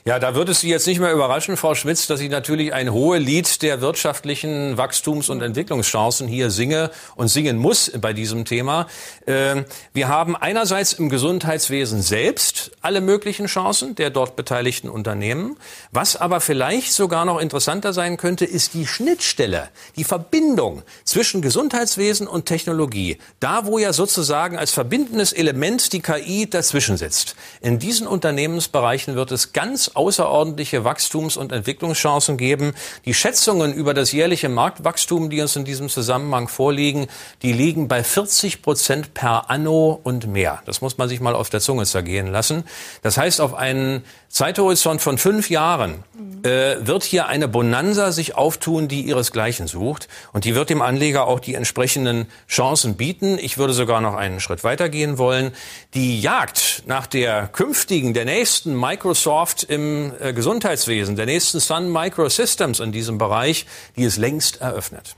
Ja, 0.06 0.18
da 0.18 0.34
wird 0.34 0.48
es 0.48 0.60
Sie 0.60 0.70
jetzt 0.70 0.86
nicht 0.86 0.98
mehr 0.98 1.12
überraschen, 1.12 1.58
Frau 1.58 1.74
Schmitz, 1.74 2.06
dass 2.06 2.22
ich 2.22 2.30
natürlich 2.30 2.72
ein 2.72 2.90
hohes 2.90 3.20
Lied 3.20 3.60
der 3.60 3.82
wirtschaftlichen 3.82 4.78
Wachstums- 4.78 5.28
und 5.28 5.42
Entwicklungschancen 5.42 6.26
hier 6.26 6.50
singe 6.50 6.90
und 7.16 7.28
singen 7.28 7.58
muss 7.58 7.92
bei 8.00 8.14
diesem 8.14 8.46
Thema. 8.46 8.86
Ähm, 9.26 9.66
wir 9.92 10.08
haben 10.08 10.36
einerseits 10.36 10.94
im 10.94 11.10
Gesundheitswesen 11.10 12.00
selbst 12.00 12.70
alle 12.80 13.02
möglichen 13.02 13.44
Chancen 13.44 13.94
der 13.94 14.08
dort 14.08 14.36
beteiligten 14.36 14.88
Unternehmen. 14.88 15.58
Was 15.92 16.16
aber 16.16 16.40
vielleicht 16.40 16.94
sogar 16.94 17.26
noch 17.26 17.38
interessanter 17.38 17.92
sein 17.92 18.16
könnte, 18.16 18.46
ist 18.46 18.72
die 18.72 18.86
Schnittstelle, 18.86 19.68
die 19.96 20.04
Verbindung 20.04 20.82
zwischen 21.04 21.42
Gesundheitswesen 21.42 22.26
und 22.26 22.46
Technologie. 22.46 23.18
Da, 23.38 23.66
wo 23.66 23.78
ja 23.78 23.92
sozusagen 23.92 24.56
als 24.56 24.70
verbindendes 24.70 25.34
Element 25.34 25.92
die 25.92 26.00
KI 26.00 26.48
dazwischen 26.48 26.96
sitzt. 26.96 27.36
In 27.60 27.78
diesen 27.78 28.06
Unternehmensbereichen 28.06 29.14
wird 29.14 29.30
es 29.30 29.52
ganz 29.52 29.90
außerordentliche 30.00 30.82
Wachstums- 30.82 31.36
und 31.36 31.52
Entwicklungschancen 31.52 32.38
geben. 32.38 32.72
Die 33.04 33.12
Schätzungen 33.12 33.74
über 33.74 33.92
das 33.92 34.12
jährliche 34.12 34.48
Marktwachstum, 34.48 35.28
die 35.28 35.42
uns 35.42 35.56
in 35.56 35.66
diesem 35.66 35.90
Zusammenhang 35.90 36.48
vorliegen, 36.48 37.06
die 37.42 37.52
liegen 37.52 37.86
bei 37.86 38.02
40 38.02 38.62
Prozent 38.62 39.12
per 39.12 39.50
anno 39.50 40.00
und 40.02 40.26
mehr. 40.26 40.62
Das 40.64 40.80
muss 40.80 40.96
man 40.96 41.10
sich 41.10 41.20
mal 41.20 41.34
auf 41.34 41.50
der 41.50 41.60
Zunge 41.60 41.84
zergehen 41.84 42.28
lassen. 42.28 42.64
Das 43.02 43.18
heißt, 43.18 43.42
auf 43.42 43.52
einen 43.52 44.02
Zeithorizont 44.30 45.02
von 45.02 45.18
fünf 45.18 45.50
Jahren 45.50 46.04
äh, 46.44 46.76
wird 46.80 47.02
hier 47.02 47.26
eine 47.26 47.48
Bonanza 47.48 48.12
sich 48.12 48.36
auftun, 48.36 48.88
die 48.88 49.02
ihresgleichen 49.02 49.66
sucht. 49.66 50.08
Und 50.32 50.44
die 50.44 50.54
wird 50.54 50.70
dem 50.70 50.82
Anleger 50.82 51.26
auch 51.26 51.40
die 51.40 51.54
entsprechenden 51.54 52.26
Chancen 52.48 52.96
bieten. 52.96 53.38
Ich 53.38 53.58
würde 53.58 53.74
sogar 53.74 54.00
noch 54.00 54.14
einen 54.14 54.40
Schritt 54.40 54.64
weitergehen 54.64 55.18
wollen. 55.18 55.52
Die 55.94 56.20
Jagd 56.20 56.84
nach 56.86 57.06
der 57.06 57.48
künftigen, 57.48 58.14
der 58.14 58.24
nächsten 58.24 58.78
Microsoft 58.78 59.64
im 59.64 59.79
äh, 60.20 60.32
Gesundheitswesen, 60.32 61.16
der 61.16 61.26
nächsten 61.26 61.60
Sun 61.60 61.92
Microsystems 61.92 62.80
in 62.80 62.92
diesem 62.92 63.18
Bereich, 63.18 63.66
die 63.96 64.04
ist 64.04 64.16
längst 64.16 64.60
eröffnet. 64.60 65.16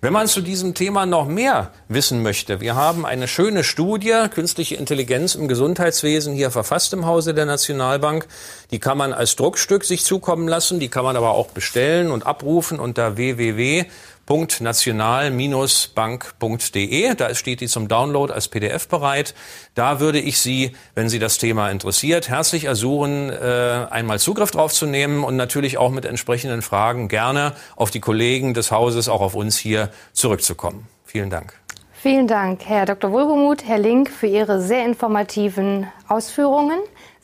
Wenn 0.00 0.12
man 0.12 0.26
zu 0.26 0.40
diesem 0.40 0.74
Thema 0.74 1.06
noch 1.06 1.28
mehr 1.28 1.70
wissen 1.88 2.24
möchte, 2.24 2.60
wir 2.60 2.74
haben 2.74 3.06
eine 3.06 3.28
schöne 3.28 3.62
Studie, 3.62 4.24
künstliche 4.34 4.74
Intelligenz 4.74 5.36
im 5.36 5.46
Gesundheitswesen, 5.46 6.34
hier 6.34 6.50
verfasst 6.50 6.92
im 6.92 7.06
Hause 7.06 7.34
der 7.34 7.46
Nationalbank. 7.46 8.26
Die 8.72 8.80
kann 8.80 8.98
man 8.98 9.12
als 9.12 9.36
Druckstück 9.36 9.84
sich 9.84 10.04
zukommen 10.04 10.48
lassen, 10.48 10.80
die 10.80 10.88
kann 10.88 11.04
man 11.04 11.16
aber 11.16 11.30
auch 11.30 11.48
bestellen 11.48 12.10
und 12.10 12.26
abrufen 12.26 12.80
unter 12.80 13.16
www 13.16 13.84
www.national-bank.de. 14.26 17.14
Da 17.14 17.34
steht 17.34 17.60
die 17.60 17.68
zum 17.68 17.88
Download 17.88 18.32
als 18.32 18.48
PDF 18.48 18.88
bereit. 18.88 19.34
Da 19.74 20.00
würde 20.00 20.20
ich 20.20 20.38
Sie, 20.38 20.72
wenn 20.94 21.08
Sie 21.08 21.18
das 21.18 21.38
Thema 21.38 21.70
interessiert, 21.70 22.28
herzlich 22.28 22.64
ersuchen, 22.64 23.30
äh, 23.30 23.86
einmal 23.90 24.18
Zugriff 24.18 24.50
drauf 24.50 24.72
zu 24.72 24.86
nehmen 24.86 25.24
und 25.24 25.36
natürlich 25.36 25.78
auch 25.78 25.90
mit 25.90 26.04
entsprechenden 26.04 26.62
Fragen 26.62 27.08
gerne 27.08 27.52
auf 27.76 27.90
die 27.90 28.00
Kollegen 28.00 28.54
des 28.54 28.70
Hauses, 28.70 29.08
auch 29.08 29.20
auf 29.20 29.34
uns 29.34 29.58
hier 29.58 29.90
zurückzukommen. 30.12 30.86
Vielen 31.04 31.30
Dank. 31.30 31.54
Vielen 31.92 32.26
Dank, 32.26 32.64
Herr 32.64 32.84
Dr. 32.84 33.12
Wohlgemuth, 33.12 33.64
Herr 33.64 33.78
Link, 33.78 34.10
für 34.10 34.26
Ihre 34.26 34.60
sehr 34.60 34.84
informativen 34.84 35.86
Ausführungen. 36.08 36.80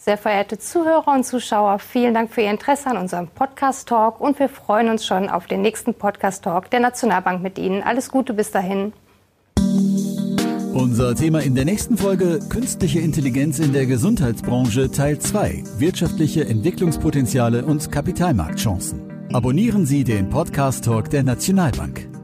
Sehr 0.09 0.17
verehrte 0.17 0.57
Zuhörer 0.57 1.09
und 1.09 1.27
Zuschauer, 1.27 1.79
vielen 1.81 2.15
Dank 2.15 2.33
für 2.33 2.41
Ihr 2.41 2.51
Interesse 2.51 2.87
an 2.89 2.97
unserem 2.97 3.29
Podcast 3.29 3.91
Talk 3.91 4.23
und 4.23 4.39
wir 4.39 4.49
freuen 4.49 4.89
uns 4.89 5.05
schon 5.05 5.29
auf 5.29 5.47
den 5.47 5.61
nächsten 5.61 5.93
Podcast 5.93 6.45
Talk 6.45 6.71
der 6.71 6.81
Nationalbank 6.81 7.43
mit 7.43 7.59
Ihnen. 7.59 7.83
Alles 7.83 8.11
Gute 8.11 8.33
bis 8.33 8.51
dahin. 8.51 8.95
Unser 10.73 11.15
Thema 11.15 11.41
in 11.41 11.55
der 11.55 11.67
nächsten 11.67 11.99
Folge 11.99 12.39
Künstliche 12.49 13.01
Intelligenz 13.01 13.59
in 13.59 13.75
der 13.75 13.85
Gesundheitsbranche 13.85 14.91
Teil 14.91 15.19
2 15.19 15.65
Wirtschaftliche 15.77 16.47
Entwicklungspotenziale 16.47 17.67
und 17.67 17.93
Kapitalmarktchancen. 17.93 19.29
Abonnieren 19.35 19.85
Sie 19.85 20.05
den 20.05 20.31
Podcast 20.31 20.87
Talk 20.87 21.11
der 21.11 21.23
Nationalbank. 21.23 22.18